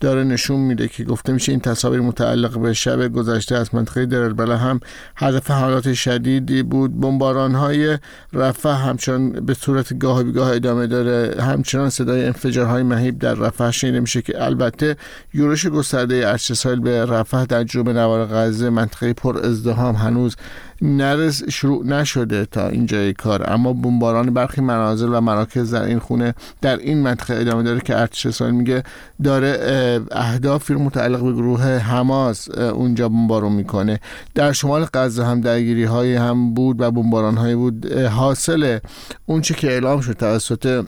داره 0.00 0.24
نشون 0.24 0.60
میده 0.60 0.88
که 0.88 1.04
گفته 1.04 1.32
میشه 1.32 1.52
این 1.52 1.60
تصاویر 1.60 2.00
متعلق 2.00 2.58
به 2.58 2.72
شب 2.72 3.12
گذشته 3.12 3.56
از 3.56 3.74
منطقه 3.74 4.06
درالبلا 4.06 4.56
هم 4.56 4.80
هدف 5.16 5.50
حالات 5.50 5.92
شدیدی 5.92 6.62
بود. 6.62 7.00
بمباران 7.00 7.54
های 7.54 7.98
رفح 8.32 8.68
همچنان 8.68 9.30
به 9.30 9.54
صورت 9.54 9.98
گاه 9.98 10.22
بیگاه 10.22 10.50
ادامه 10.50 10.86
داره. 10.86 11.42
همچنان 11.42 11.90
صدای 11.90 12.24
انفجارهای 12.24 12.82
مهیب 12.82 13.18
در 13.18 13.34
رفح 13.34 13.70
شنیده 13.70 14.00
میشه 14.00 14.22
که 14.22 14.44
البته 14.44 14.96
یورش 15.34 15.66
گسترده 15.66 16.14
ارتش 16.28 16.50
اسرائیل 16.50 16.80
به 16.80 17.04
رفح 17.04 17.44
در 17.44 17.64
جنوب 17.64 17.88
نوار 17.88 18.26
غزه 18.26 18.70
منطقه 18.70 19.12
پر 19.12 19.38
ازدهام 19.38 19.94
هنوز 19.94 20.36
نرس 20.82 21.42
شروع 21.48 21.86
نشده 21.86 22.44
تا 22.44 22.68
اینجای 22.68 23.12
کار. 23.12 23.52
اما 23.52 23.72
بمباران 23.72 24.34
برخی 24.34 24.60
منازل 24.60 25.08
و 25.14 25.20
مراکز 25.20 25.74
در 25.74 25.82
این 25.82 25.98
خونه 25.98 26.34
در 26.60 26.76
این 26.76 27.02
منطقه 27.02 27.34
ادامه 27.34 27.62
داره 27.62 27.80
که 27.80 27.98
ارتش 27.98 28.26
اسرائیل 28.26 28.56
میگه 28.56 28.82
داره 29.22 29.95
اهدافی 30.10 30.74
متعلق 30.74 31.20
به 31.20 31.32
گروه 31.32 31.62
حماس 31.62 32.48
اونجا 32.50 33.08
بمبارون 33.08 33.52
می‌کنه. 33.52 34.00
در 34.34 34.52
شمال 34.52 34.86
غزه 34.94 35.24
هم 35.24 35.40
درگیری 35.40 35.84
های 35.84 36.14
هم 36.14 36.54
بود 36.54 36.80
و 36.80 36.90
بمباران 36.90 37.36
های 37.36 37.54
بود 37.54 37.92
حاصل 37.92 38.78
اونچه 39.26 39.54
که 39.54 39.68
اعلام 39.68 40.00
شد 40.00 40.12
توسط 40.12 40.84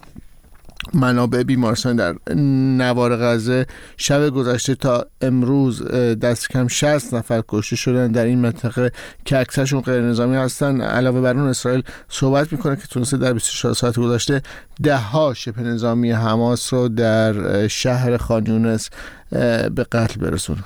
منابع 0.94 1.42
بیمارستان 1.42 1.96
در 1.96 2.14
نوار 2.36 3.16
غزه 3.16 3.66
شب 3.96 4.30
گذشته 4.30 4.74
تا 4.74 5.06
امروز 5.20 5.84
دست 5.92 6.48
کم 6.48 6.68
60 6.68 7.14
نفر 7.14 7.42
کشته 7.48 7.76
شدن 7.76 8.12
در 8.12 8.24
این 8.24 8.38
منطقه 8.38 8.92
که 9.24 9.38
اکثرشون 9.38 9.80
غیر 9.80 10.02
نظامی 10.02 10.36
هستن. 10.36 10.80
علاوه 10.80 11.20
بر 11.20 11.36
اون 11.36 11.48
اسرائیل 11.48 11.82
صحبت 12.08 12.52
می‌کنه 12.52 12.76
که 12.76 12.86
تونسته 12.86 13.16
در 13.16 13.32
24 13.32 13.74
ساعت 13.74 13.98
گذشته 13.98 14.42
ده 14.82 14.96
ها 14.96 15.34
شبه 15.34 15.62
نظامی 15.62 16.10
حماس 16.12 16.72
رو 16.72 16.88
در 16.88 17.68
شهر 17.68 18.16
خانیونس 18.16 18.90
به 19.74 19.86
قتل 19.92 20.20
برسونه. 20.20 20.64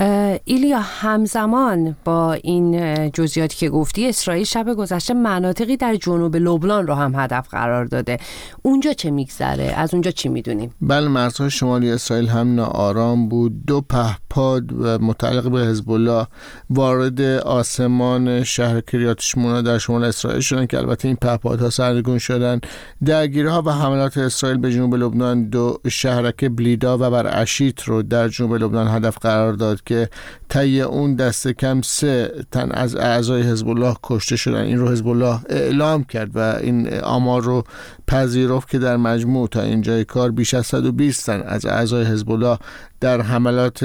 ایلیا 0.00 0.80
همزمان 0.80 1.96
با 2.04 2.32
این 2.32 3.10
جزئیاتی 3.10 3.56
که 3.56 3.68
گفتی 3.68 4.08
اسرائیل 4.08 4.44
شب 4.44 4.74
گذشته 4.74 5.14
مناطقی 5.14 5.76
در 5.76 5.96
جنوب 5.96 6.36
لبنان 6.36 6.86
رو 6.86 6.94
هم 6.94 7.14
هدف 7.14 7.48
قرار 7.48 7.84
داده. 7.84 8.18
اونجا 8.62 8.92
چه 8.92 9.10
میگذره؟ 9.10 9.64
از 9.64 9.94
اونجا 9.94 10.10
چی 10.10 10.28
می‌دونیم؟ 10.28 10.74
بله 10.80 11.08
مرزهای 11.08 11.50
شمالی 11.50 11.90
اسرائیل 11.90 12.28
هم 12.28 12.54
ناآرام 12.54 13.28
بود. 13.28 13.64
دو 13.66 13.80
پهپاد 13.80 14.72
و 14.72 14.98
متعلق 14.98 15.50
به 15.50 15.60
حزب 15.60 15.90
الله 15.90 16.26
وارد 16.70 17.20
آسمان 17.20 18.44
شهر 18.44 18.80
کریات 18.80 19.20
شمونا 19.20 19.62
در 19.62 19.78
شمال 19.78 20.04
اسرائیل 20.04 20.40
شدن 20.40 20.66
که 20.66 20.78
البته 20.78 21.08
این 21.08 21.16
پهپادها 21.16 21.70
سرنگون 21.70 22.18
شدن. 22.18 22.60
درگیری 23.04 23.48
ها 23.48 23.62
و 23.62 23.70
حملات 23.70 24.18
اسرائیل 24.18 24.58
به 24.58 24.72
جنوب 24.72 24.94
لبنان 24.94 25.48
دو 25.48 25.78
شهرک 25.88 26.44
بلیدا 26.44 26.98
و 26.98 27.10
بر 27.10 27.40
اشیت 27.42 27.82
رو 27.82 28.02
در 28.02 28.28
جنوب 28.28 28.54
لبنان 28.54 28.88
هدف 28.88 29.18
قرار 29.18 29.52
داد 29.52 29.80
که 29.88 30.08
طی 30.48 30.80
اون 30.80 31.14
دست 31.14 31.48
کم 31.48 31.80
سه 31.82 32.32
تن 32.52 32.70
از 32.70 32.96
اعضای 32.96 33.42
حزب 33.42 33.68
الله 33.68 33.96
کشته 34.02 34.36
شدن. 34.36 34.62
این 34.62 34.78
رو 34.78 34.88
حزب 34.88 35.08
الله 35.08 35.40
اعلام 35.48 36.04
کرد 36.04 36.30
و 36.34 36.38
این 36.38 36.94
آمار 37.00 37.42
رو 37.42 37.64
پذیرفت 38.08 38.70
که 38.70 38.78
در 38.78 38.96
مجموع 38.96 39.48
تا 39.48 39.62
اینجای 39.62 40.04
کار 40.04 40.30
بیش 40.30 40.54
از 40.54 40.66
120 40.66 41.26
تن 41.26 41.42
از 41.46 41.66
اعضای 41.66 42.04
حزب 42.04 42.30
الله 42.30 42.58
در 43.00 43.20
حملات 43.20 43.82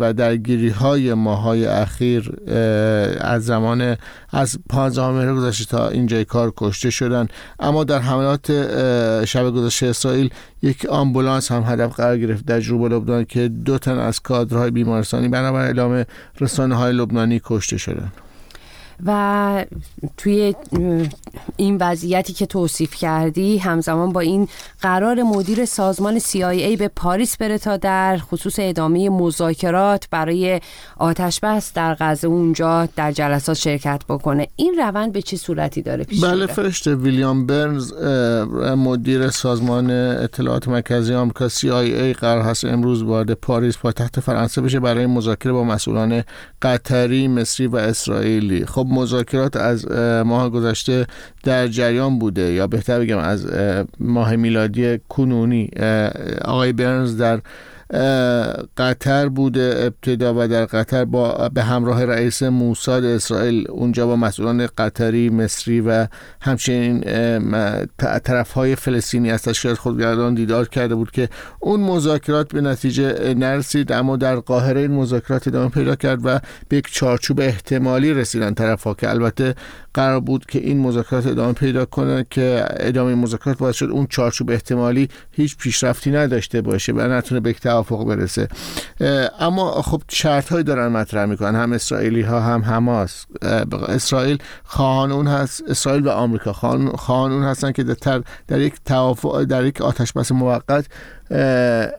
و 0.00 0.12
درگیری 0.12 0.68
های 0.68 1.14
ماهای 1.14 1.66
اخیر 1.66 2.50
از 3.20 3.44
زمان 3.44 3.96
از 4.30 4.58
15 4.68 5.10
مهر 5.10 5.34
گذشته 5.34 5.64
تا 5.64 5.88
اینجای 5.88 6.24
کار 6.24 6.52
کشته 6.56 6.90
شدن 6.90 7.28
اما 7.60 7.84
در 7.84 7.98
حملات 7.98 8.52
شب 9.24 9.50
گذشته 9.50 9.86
اسرائیل 9.86 10.30
یک 10.62 10.86
آمبولانس 10.86 11.52
هم 11.52 11.62
هدف 11.66 11.96
قرار 11.96 12.18
گرفت 12.18 12.46
در 12.46 12.60
جنوب 12.60 12.92
لبنان 12.92 13.24
که 13.24 13.48
دو 13.48 13.78
تن 13.78 13.98
از 13.98 14.20
کادرهای 14.20 14.70
بیمارستانی 14.70 15.28
بنابر 15.28 15.64
اعلام 15.64 16.04
رسانه 16.40 16.74
های 16.74 16.92
لبنانی 16.92 17.40
کشته 17.44 17.76
شدند. 17.76 18.12
و 19.06 19.64
توی 20.16 20.54
این 21.56 21.76
وضعیتی 21.80 22.32
که 22.32 22.46
توصیف 22.46 22.94
کردی 22.94 23.58
همزمان 23.58 24.12
با 24.12 24.20
این 24.20 24.48
قرار 24.80 25.22
مدیر 25.22 25.64
سازمان 25.64 26.18
CIA 26.18 26.78
به 26.78 26.90
پاریس 26.96 27.36
بره 27.36 27.58
تا 27.58 27.76
در 27.76 28.18
خصوص 28.18 28.54
ادامه 28.58 29.10
مذاکرات 29.10 30.08
برای 30.10 30.60
آتش 30.96 31.40
بس 31.40 31.72
در 31.72 31.96
غزه 32.00 32.28
اونجا 32.28 32.88
در 32.96 33.12
جلسات 33.12 33.56
شرکت 33.56 34.02
بکنه. 34.08 34.48
این 34.56 34.74
روند 34.78 35.12
به 35.12 35.22
چه 35.22 35.36
صورتی 35.36 35.82
داره 35.82 36.04
پیش 36.04 36.24
بله 36.24 36.46
فرشته 36.46 36.94
ویلیام 36.94 37.46
برنز 37.46 37.92
مدیر 38.76 39.30
سازمان 39.30 39.90
اطلاعات 39.90 40.68
مرکزی 40.68 41.14
آمریکا 41.14 41.48
CIA 41.48 42.16
قرار 42.20 42.42
هست 42.42 42.64
امروز 42.64 43.02
وارد 43.02 43.32
پاریس 43.32 43.78
پایتخت 43.78 44.20
فرانسه 44.20 44.60
بشه 44.60 44.80
برای 44.80 45.06
مذاکره 45.06 45.52
با 45.52 45.64
مسئولان 45.64 46.22
قطری، 46.62 47.28
مصری 47.28 47.66
و 47.66 47.76
اسرائیلی. 47.76 48.66
خب 48.66 48.85
مذاکرات 48.90 49.56
از 49.56 49.90
ماه 50.26 50.50
گذشته 50.50 51.06
در 51.42 51.68
جریان 51.68 52.18
بوده 52.18 52.52
یا 52.52 52.66
بهتر 52.66 53.00
بگم 53.00 53.18
از 53.18 53.46
ماه 54.00 54.36
میلادی 54.36 54.98
کنونی 55.08 55.70
آقای 56.44 56.72
برنز 56.72 57.16
در 57.16 57.40
قطر 58.76 59.28
بوده 59.28 59.74
ابتدا 59.78 60.34
و 60.36 60.48
در 60.48 60.64
قطر 60.64 61.04
با 61.04 61.50
به 61.54 61.62
همراه 61.62 62.04
رئیس 62.04 62.42
موساد 62.42 63.04
اسرائیل 63.04 63.70
اونجا 63.70 64.06
با 64.06 64.16
مسئولان 64.16 64.68
قطری 64.78 65.30
مصری 65.30 65.80
و 65.80 66.06
همچنین 66.40 67.00
طرف 68.24 68.52
های 68.52 68.76
فلسطینی 68.76 69.30
از 69.30 69.42
تشکیلات 69.42 69.78
خودگردان 69.78 70.34
دیدار 70.34 70.68
کرده 70.68 70.94
بود 70.94 71.10
که 71.10 71.28
اون 71.60 71.80
مذاکرات 71.80 72.52
به 72.52 72.60
نتیجه 72.60 73.34
نرسید 73.34 73.92
اما 73.92 74.16
در 74.16 74.36
قاهره 74.36 74.80
این 74.80 74.90
مذاکرات 74.90 75.48
ادامه 75.48 75.68
پیدا 75.68 75.96
کرد 75.96 76.20
و 76.26 76.38
به 76.68 76.76
یک 76.76 76.92
چارچوب 76.92 77.40
احتمالی 77.40 78.14
رسیدن 78.14 78.54
طرف 78.54 78.82
ها 78.82 78.94
که 78.94 79.10
البته 79.10 79.54
قرار 79.96 80.20
بود 80.20 80.46
که 80.46 80.58
این 80.58 80.80
مذاکرات 80.80 81.26
ادامه 81.26 81.52
پیدا 81.52 81.84
کنه 81.84 82.26
که 82.30 82.64
ادامه 82.70 83.14
مذاکرات 83.14 83.58
باعث 83.58 83.76
شد 83.76 83.90
اون 83.90 84.06
چارچوب 84.10 84.50
احتمالی 84.50 85.08
هیچ 85.30 85.56
پیشرفتی 85.56 86.10
نداشته 86.10 86.60
باشه 86.60 86.92
و 86.92 87.00
نتونه 87.00 87.40
به 87.40 87.52
توافق 87.52 88.04
برسه. 88.04 88.48
اما 89.40 89.82
خب 89.82 90.02
شرط 90.08 90.48
هایی 90.48 90.64
دارن 90.64 90.88
مطرح 90.88 91.24
می‌کنن. 91.24 91.54
هم 91.54 91.72
اسرائیلی 91.72 92.22
ها 92.22 92.40
هم 92.40 92.62
حماس. 92.62 93.26
اسرائیل 93.88 94.38
خواهان 94.64 95.12
اون 95.12 95.26
هست 95.26 95.62
اسرائیل 95.68 96.06
و 96.06 96.10
آمریکا 96.10 96.52
خواهان 96.52 97.32
اون 97.32 97.42
هستن 97.42 97.72
که 97.72 97.82
در, 97.82 98.22
در 98.48 98.60
یک 98.60 98.74
توافق 98.84 99.44
در 99.44 99.64
یک 99.64 99.80
آتش 99.80 100.12
بس 100.12 100.32
موقت 100.32 100.86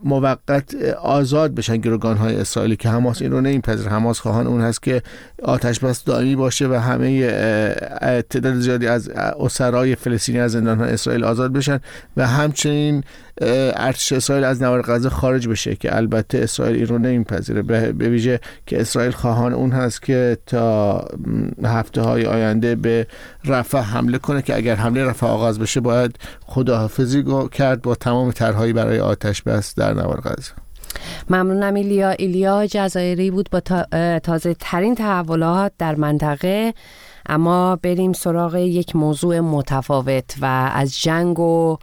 موقت 0.03 0.75
آزاد 1.01 1.55
بشن 1.55 1.77
گروگان 1.77 2.17
های 2.17 2.35
اسرائیلی 2.35 2.75
که 2.75 2.89
حماس 2.89 3.21
این 3.21 3.31
رو 3.31 3.41
نمیپذیر 3.41 3.89
حماس 3.89 4.19
خواهان 4.19 4.47
اون 4.47 4.61
هست 4.61 4.83
که 4.83 5.01
آتش 5.43 5.79
بس 5.79 6.03
دائمی 6.03 6.35
باشه 6.35 6.67
و 6.67 6.73
همه 6.73 7.27
تعداد 8.29 8.55
زیادی 8.59 8.87
از 8.87 9.09
اسرای 9.39 9.95
فلسطینی 9.95 10.39
از 10.39 10.51
زندان 10.51 10.79
های 10.79 10.91
اسرائیل 10.91 11.23
آزاد 11.23 11.53
بشن 11.53 11.79
و 12.17 12.27
همچنین 12.27 13.03
ارتش 13.41 14.11
اسرائیل 14.11 14.45
از 14.45 14.61
نوار 14.61 14.81
غزه 14.81 15.09
خارج 15.09 15.47
بشه 15.47 15.75
که 15.75 15.95
البته 15.95 16.37
اسرائیل 16.37 16.75
این 16.75 16.87
رو 16.87 16.97
نمیپذیره. 16.97 17.61
به 17.91 18.09
ویژه 18.09 18.39
که 18.65 18.81
اسرائیل 18.81 19.11
خواهان 19.11 19.53
اون 19.53 19.71
هست 19.71 20.01
که 20.01 20.37
تا 20.45 21.05
هفته 21.63 22.01
های 22.01 22.25
آینده 22.25 22.75
به 22.75 23.07
رفح 23.45 23.77
حمله 23.77 24.17
کنه 24.17 24.41
که 24.41 24.55
اگر 24.55 24.75
حمله 24.75 25.05
رفح 25.05 25.25
آغاز 25.25 25.59
بشه 25.59 25.79
باید 25.79 26.15
خداحافظی 26.45 27.23
کرد 27.51 27.81
با 27.81 27.95
تمام 27.95 28.31
طرحهایی 28.31 28.73
برای 28.73 28.99
آتش 29.17 29.41
بس 29.41 29.75
در 29.75 29.93
نوار 29.93 30.21
غزه. 30.21 30.51
ممنونم 31.29 31.73
ایلیا. 31.73 32.09
ایلیا 32.09 32.67
جزایری 32.67 33.31
بود 33.31 33.49
با 33.51 33.59
تازه 34.19 34.55
ترین 34.59 34.95
تحولات 34.95 35.71
در 35.77 35.95
منطقه. 35.95 36.73
اما 37.29 37.75
بریم 37.75 38.13
سراغ 38.13 38.55
یک 38.55 38.95
موضوع 38.95 39.39
متفاوت 39.39 40.35
و 40.41 40.71
از 40.73 40.99
جنگ 41.01 41.39
و 41.39 41.77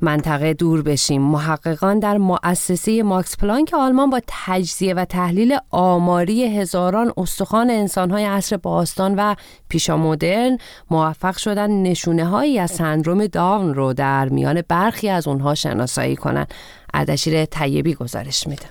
منطقه 0.00 0.54
دور 0.54 0.82
بشیم. 0.82 1.22
محققان 1.22 1.98
در 1.98 2.18
مؤسسه 2.18 3.02
ماکس 3.02 3.36
پلانک 3.36 3.74
آلمان 3.74 4.10
با 4.10 4.20
تجزیه 4.26 4.94
و 4.94 5.04
تحلیل 5.04 5.56
آماری 5.70 6.58
هزاران 6.58 7.12
استخوان 7.16 7.70
انسانهای 7.70 8.24
عصر 8.24 8.56
باستان 8.56 9.14
و 9.14 9.34
پیشا 9.68 9.96
مدرن 9.96 10.58
موفق 10.90 11.36
شدن 11.36 11.82
نشونه 11.82 12.24
هایی 12.24 12.58
از 12.58 12.70
سندروم 12.70 13.26
داون 13.26 13.74
رو 13.74 13.92
در 13.92 14.28
میان 14.28 14.62
برخی 14.68 15.08
از 15.08 15.28
اونها 15.28 15.54
شناسایی 15.54 16.16
کنند. 16.16 16.54
اردشیر 16.94 17.44
طیبی 17.44 17.94
گزارش 17.94 18.46
میده. 18.46 18.66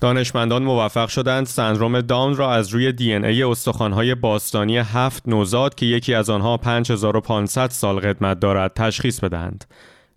دانشمندان 0.00 0.62
موفق 0.62 1.08
شدند 1.08 1.46
سندروم 1.46 2.00
داون 2.00 2.36
را 2.36 2.52
از 2.52 2.68
روی 2.68 2.92
دی 2.92 3.14
ان 3.14 3.24
ای 3.24 3.42
استخوان‌های 3.42 4.14
باستانی 4.14 4.78
هفت 4.78 5.28
نوزاد 5.28 5.74
که 5.74 5.86
یکی 5.86 6.14
از 6.14 6.30
آنها 6.30 6.56
5500 6.56 7.70
سال 7.70 8.00
قدمت 8.00 8.40
دارد 8.40 8.72
تشخیص 8.74 9.20
بدهند. 9.20 9.64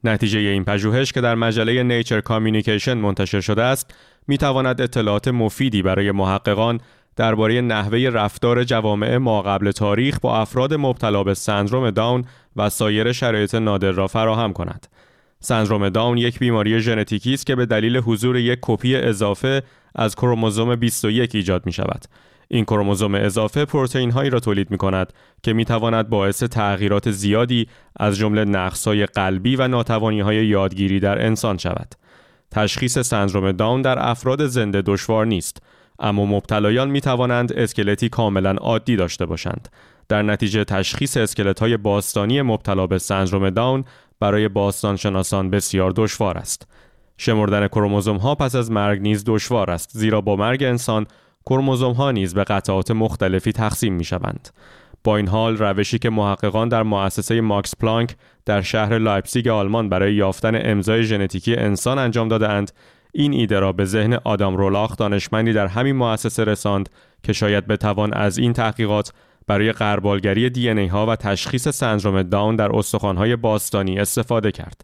نتیجه 0.08 0.40
این 0.40 0.64
پژوهش 0.64 1.12
که 1.12 1.22
در 1.22 1.36
مجله 1.36 1.84
نیچر 1.84 2.22
کامیونیکیشن 2.22 2.94
منتشر 2.94 3.42
شده 3.42 3.64
است 3.64 3.94
می 4.28 4.38
تواند 4.38 4.82
اطلاعات 4.82 5.28
مفیدی 5.28 5.82
برای 5.82 6.12
محققان 6.12 6.80
درباره 7.16 7.62
نحوه 7.62 8.00
رفتار 8.00 8.64
جوامع 8.64 9.18
ما 9.18 9.42
قبل 9.42 9.72
تاریخ 9.72 10.20
با 10.20 10.38
افراد 10.38 10.74
مبتلا 10.74 11.24
به 11.24 11.34
سندروم 11.34 11.92
داون 11.92 12.26
و 12.56 12.70
سایر 12.70 13.12
شرایط 13.12 13.56
نادر 13.56 13.92
را 13.92 14.08
فراهم 14.08 14.54
کند. 14.54 14.88
سندروم 15.40 15.90
داون 15.90 16.18
یک 16.18 16.40
بیماری 16.40 16.80
ژنتیکی 16.80 17.34
است 17.34 17.46
که 17.46 17.56
به 17.56 17.66
دلیل 17.66 17.98
حضور 17.98 18.38
یک 18.38 18.60
کپی 18.62 18.96
اضافه 18.96 19.64
از 19.96 20.16
کروموزوم 20.16 20.76
21 20.76 21.36
ایجاد 21.36 21.66
می 21.66 21.72
شود. 21.72 22.06
این 22.48 22.66
کروموزوم 22.66 23.16
اضافه 23.16 23.66
پروتئین 23.66 24.12
هایی 24.12 24.30
را 24.30 24.40
تولید 24.40 24.72
می 24.72 24.78
کند 24.78 25.14
که 25.44 25.54
می 25.54 25.66
تواند 25.66 26.10
باعث 26.10 26.44
تغییرات 26.44 27.12
زیادی 27.12 27.68
از 28.00 28.18
جمله 28.18 28.46
نقص 28.46 28.88
های 28.88 29.06
قلبی 29.06 29.56
و 29.56 29.68
ناتوانی 29.68 30.22
های 30.22 30.46
یادگیری 30.46 31.00
در 31.00 31.26
انسان 31.26 31.58
شود. 31.58 31.96
تشخیص 32.52 33.00
سندروم 33.00 33.52
داون 33.52 33.82
در 33.82 34.10
افراد 34.10 34.46
زنده 34.48 34.82
دشوار 34.82 35.26
نیست 35.26 35.62
اما 36.00 36.26
مبتلایان 36.26 36.90
می 36.90 37.02
توانند 37.02 37.54
اسکلتی 37.54 38.10
کاملا 38.10 38.52
عادی 38.52 38.96
داشته 38.96 39.26
باشند. 39.26 39.70
در 40.10 40.22
نتیجه 40.22 40.64
تشخیص 40.64 41.18
اسکلت 41.18 41.60
های 41.60 41.78
باستانی 41.78 42.42
مبتلا 42.42 42.88
به 42.88 42.98
سندروم 42.98 43.50
داون 43.50 43.86
برای 44.20 44.48
باستانشناسان 44.48 45.50
بسیار 45.50 45.94
دشوار 45.96 46.38
است. 46.38 46.68
شمردن 47.18 47.68
کروموزوم 47.68 48.18
ها 48.18 48.36
پس 48.36 48.56
از 48.56 48.72
مرگ 48.72 49.02
نیز 49.02 49.24
دشوار 49.28 49.72
است 49.72 49.90
زیرا 49.94 50.22
با 50.22 50.36
مرگ 50.36 50.64
انسان 50.64 51.08
کروموزوم 51.46 51.94
ها 51.94 52.12
نیز 52.12 52.34
به 52.34 52.44
قطعات 52.44 52.92
مختلفی 52.92 53.52
تقسیم 53.52 53.94
می 53.94 54.04
شوند. 54.04 54.50
با 55.04 55.18
این 55.18 55.28
حال 55.28 55.58
روشی 55.58 56.00
که 56.00 56.10
محققان 56.10 56.70
در 56.70 56.84
مؤسسه 56.84 57.42
ماکس 57.42 57.76
پلانک 57.76 58.16
در 58.46 58.62
شهر 58.62 58.98
لایپزیگ 58.98 59.48
آلمان 59.48 59.90
برای 59.90 60.16
یافتن 60.16 60.60
امضای 60.70 61.04
ژنتیکی 61.04 61.56
انسان 61.56 62.00
انجام 62.00 62.28
دادهاند 62.28 62.72
این 63.14 63.34
ایده 63.34 63.60
را 63.60 63.72
به 63.72 63.86
ذهن 63.86 64.14
آدام 64.14 64.58
رولاخ 64.58 64.98
دانشمندی 64.98 65.54
در 65.54 65.68
همین 65.68 65.96
مؤسسه 65.96 66.44
رساند 66.44 66.90
که 67.24 67.34
شاید 67.34 67.68
بتوان 67.68 68.14
از 68.14 68.38
این 68.38 68.54
تحقیقات 68.54 69.14
برای 69.48 69.72
غربالگری 69.72 70.50
دی 70.50 70.63
ان 70.63 70.70
ای 70.70 70.88
ها 70.88 71.06
و 71.06 71.16
تشخیص 71.16 71.68
سندروم 71.68 72.24
داون 72.24 72.56
در 72.56 72.76
استخوان‌های 72.76 73.36
باستانی 73.36 74.00
استفاده 74.00 74.52
کرد. 74.52 74.82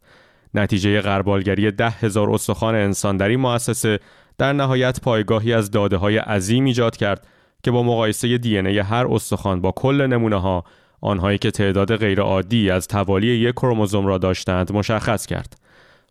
نتیجه 0.54 1.02
غربالگری 1.02 1.72
ده 1.72 1.90
هزار 1.90 2.32
استخوان 2.32 2.76
انسان 2.76 3.18
در 3.18 3.30
این 3.30 3.40
مؤسسه 3.40 4.00
در 4.38 4.54
نهایت 4.54 5.02
پایگاهی 5.02 5.54
از 5.54 5.72
داده 5.72 5.98
های 5.98 6.18
عظیم 6.18 6.66
ایجاد 6.66 6.98
کرد 6.98 7.28
که 7.64 7.72
با 7.72 7.84
مقایسه 7.84 8.28
ای 8.28 8.80
هر 8.80 9.08
استخوان 9.08 9.62
با 9.62 9.72
کل 9.72 10.08
نمونه 10.08 10.42
ها 10.42 10.64
آنهایی 11.02 11.38
که 11.38 11.52
تعداد 11.52 11.96
غیرعادی 11.96 12.70
از 12.70 12.88
توالی 12.88 13.28
یک 13.28 13.56
کروموزوم 13.56 14.08
را 14.08 14.18
داشتند 14.18 14.72
مشخص 14.72 15.26
کرد. 15.26 15.58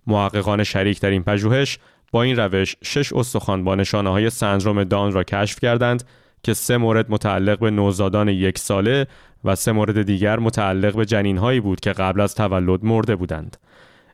محققان 0.06 0.64
شریک 0.64 1.00
در 1.00 1.10
این 1.10 1.22
پژوهش 1.22 1.78
با 2.12 2.22
این 2.22 2.36
روش 2.36 2.76
شش 2.82 3.12
استخوان 3.12 3.64
با 3.64 3.74
نشانه 3.74 4.10
های 4.10 4.30
سندروم 4.30 4.84
دان 4.84 5.12
را 5.12 5.24
کشف 5.24 5.60
کردند 5.60 6.04
که 6.42 6.54
سه 6.54 6.76
مورد 6.76 7.10
متعلق 7.10 7.58
به 7.58 7.70
نوزادان 7.70 8.28
یک 8.28 8.58
ساله 8.58 9.06
و 9.44 9.54
سه 9.54 9.72
مورد 9.72 10.02
دیگر 10.02 10.38
متعلق 10.38 10.96
به 10.96 11.06
جنین 11.06 11.38
هایی 11.38 11.60
بود 11.60 11.80
که 11.80 11.92
قبل 11.92 12.20
از 12.20 12.34
تولد 12.34 12.84
مرده 12.84 13.16
بودند. 13.16 13.56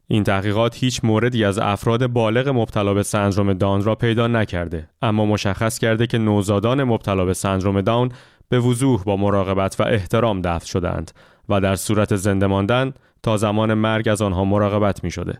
این 0.08 0.24
تحقیقات 0.24 0.76
هیچ 0.76 1.00
موردی 1.04 1.44
از 1.44 1.58
افراد 1.58 2.06
بالغ 2.06 2.48
مبتلا 2.48 2.94
به 2.94 3.02
سندروم 3.02 3.52
داون 3.52 3.84
را 3.84 3.94
پیدا 3.94 4.26
نکرده 4.26 4.88
اما 5.02 5.26
مشخص 5.26 5.78
کرده 5.78 6.06
که 6.06 6.18
نوزادان 6.18 6.84
مبتلا 6.84 7.24
به 7.24 7.34
سندروم 7.34 7.80
داون 7.80 8.08
به 8.48 8.60
وضوح 8.60 9.04
با 9.04 9.16
مراقبت 9.16 9.80
و 9.80 9.82
احترام 9.82 10.40
دفن 10.40 10.66
شدند 10.66 11.10
و 11.48 11.60
در 11.60 11.76
صورت 11.76 12.16
زنده 12.16 12.46
ماندن 12.46 12.92
تا 13.22 13.36
زمان 13.36 13.74
مرگ 13.74 14.08
از 14.08 14.22
آنها 14.22 14.44
مراقبت 14.44 15.04
می 15.04 15.10
شده. 15.10 15.38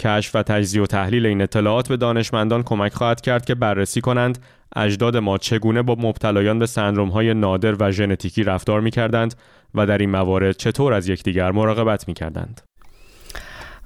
کشف 0.00 0.34
و 0.34 0.42
تجزیه 0.42 0.82
و 0.82 0.86
تحلیل 0.86 1.26
این 1.26 1.42
اطلاعات 1.42 1.88
به 1.88 1.96
دانشمندان 1.96 2.62
کمک 2.62 2.94
خواهد 2.94 3.20
کرد 3.20 3.44
که 3.44 3.54
بررسی 3.54 4.00
کنند 4.00 4.38
اجداد 4.76 5.16
ما 5.16 5.38
چگونه 5.38 5.82
با 5.82 5.96
مبتلایان 5.98 6.58
به 6.58 6.66
سندروم 6.66 7.08
های 7.08 7.34
نادر 7.34 7.76
و 7.80 7.90
ژنتیکی 7.90 8.44
رفتار 8.44 8.80
می 8.80 8.90
کردند 8.90 9.34
و 9.74 9.86
در 9.86 9.98
این 9.98 10.10
موارد 10.10 10.56
چطور 10.56 10.92
از 10.92 11.08
یکدیگر 11.08 11.50
مراقبت 11.50 12.08
می 12.08 12.14
کردند. 12.14 12.71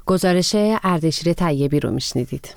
گزارش 0.06 0.56
اردشیر 0.84 1.32
طیبی 1.32 1.80
رو 1.80 1.90
میشنیدید. 1.90 2.54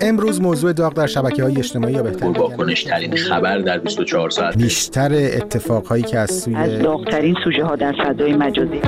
امروز 0.00 0.40
موضوع 0.40 0.72
داغ 0.72 0.92
در 0.94 1.06
شبکه 1.06 1.42
های 1.42 1.58
اجتماعی 1.58 1.94
یا 1.94 2.02
بهتر 2.02 2.26
واکنش 2.26 2.84
ترین 2.84 3.16
خبر 3.16 3.58
در 3.58 3.78
24 3.78 4.30
ساعت 4.30 4.56
بیشتر 4.56 5.14
اتفاقهایی 5.14 6.02
که 6.02 6.18
از 6.18 6.30
سوی 6.30 6.54
از 6.54 6.82
داغترین 6.82 7.36
سوژه 7.44 7.64
ها 7.64 7.76
در 7.76 7.92
فضای 7.92 8.32
مجازی. 8.32 8.80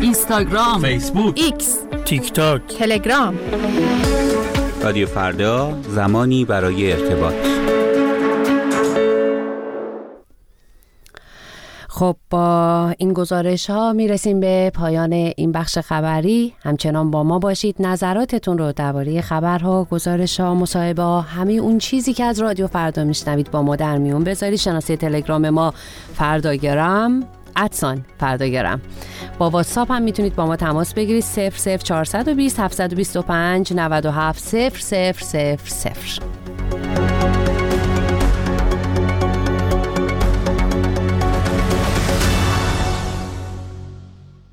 اینستاگرام 0.00 0.82
فیسبوک 0.82 1.40
ایکس 1.44 1.78
تیک 2.04 2.32
تاک 2.32 2.62
تلگرام. 2.78 3.38
رادیو 4.82 5.06
فردا 5.06 5.78
زمانی 5.88 6.44
برای 6.44 6.92
ارتباط. 6.92 7.57
خب 11.98 12.16
با 12.30 12.94
این 12.98 13.12
گزارش 13.12 13.70
ها 13.70 13.92
می 13.92 14.08
رسیم 14.08 14.40
به 14.40 14.70
پایان 14.74 15.12
این 15.12 15.52
بخش 15.52 15.78
خبری. 15.78 16.54
همچنان 16.64 17.10
با 17.10 17.22
ما 17.22 17.38
باشید. 17.38 17.76
نظراتتون 17.80 18.58
رو 18.58 18.72
درباره 18.72 19.20
خبرها 19.20 19.84
گزارش 19.84 20.40
ها 20.40 20.54
مصاحبه 20.54 21.02
ها 21.02 21.20
همه 21.20 21.52
اون 21.52 21.78
چیزی 21.78 22.12
که 22.12 22.24
از 22.24 22.40
رادیو 22.40 22.66
فردا 22.66 23.04
میشنوید 23.04 23.50
با 23.50 23.62
ما 23.62 23.76
در 23.76 23.98
میون 23.98 24.24
بذارید. 24.24 24.58
شناسه 24.58 24.96
تلگرام 24.96 25.50
ما 25.50 25.74
فرداگرام 26.14 27.24
ادسان 27.56 28.04
فرداگرم 28.20 28.80
با 29.38 29.50
واتساپ 29.50 29.92
هم 29.92 30.02
می‌تونید 30.02 30.36
با 30.36 30.46
ما 30.46 30.56
تماس 30.56 30.94
بگیرید. 30.94 31.24
00420 31.24 32.60
725 32.60 33.72
97 33.72 34.54
000 34.54 35.58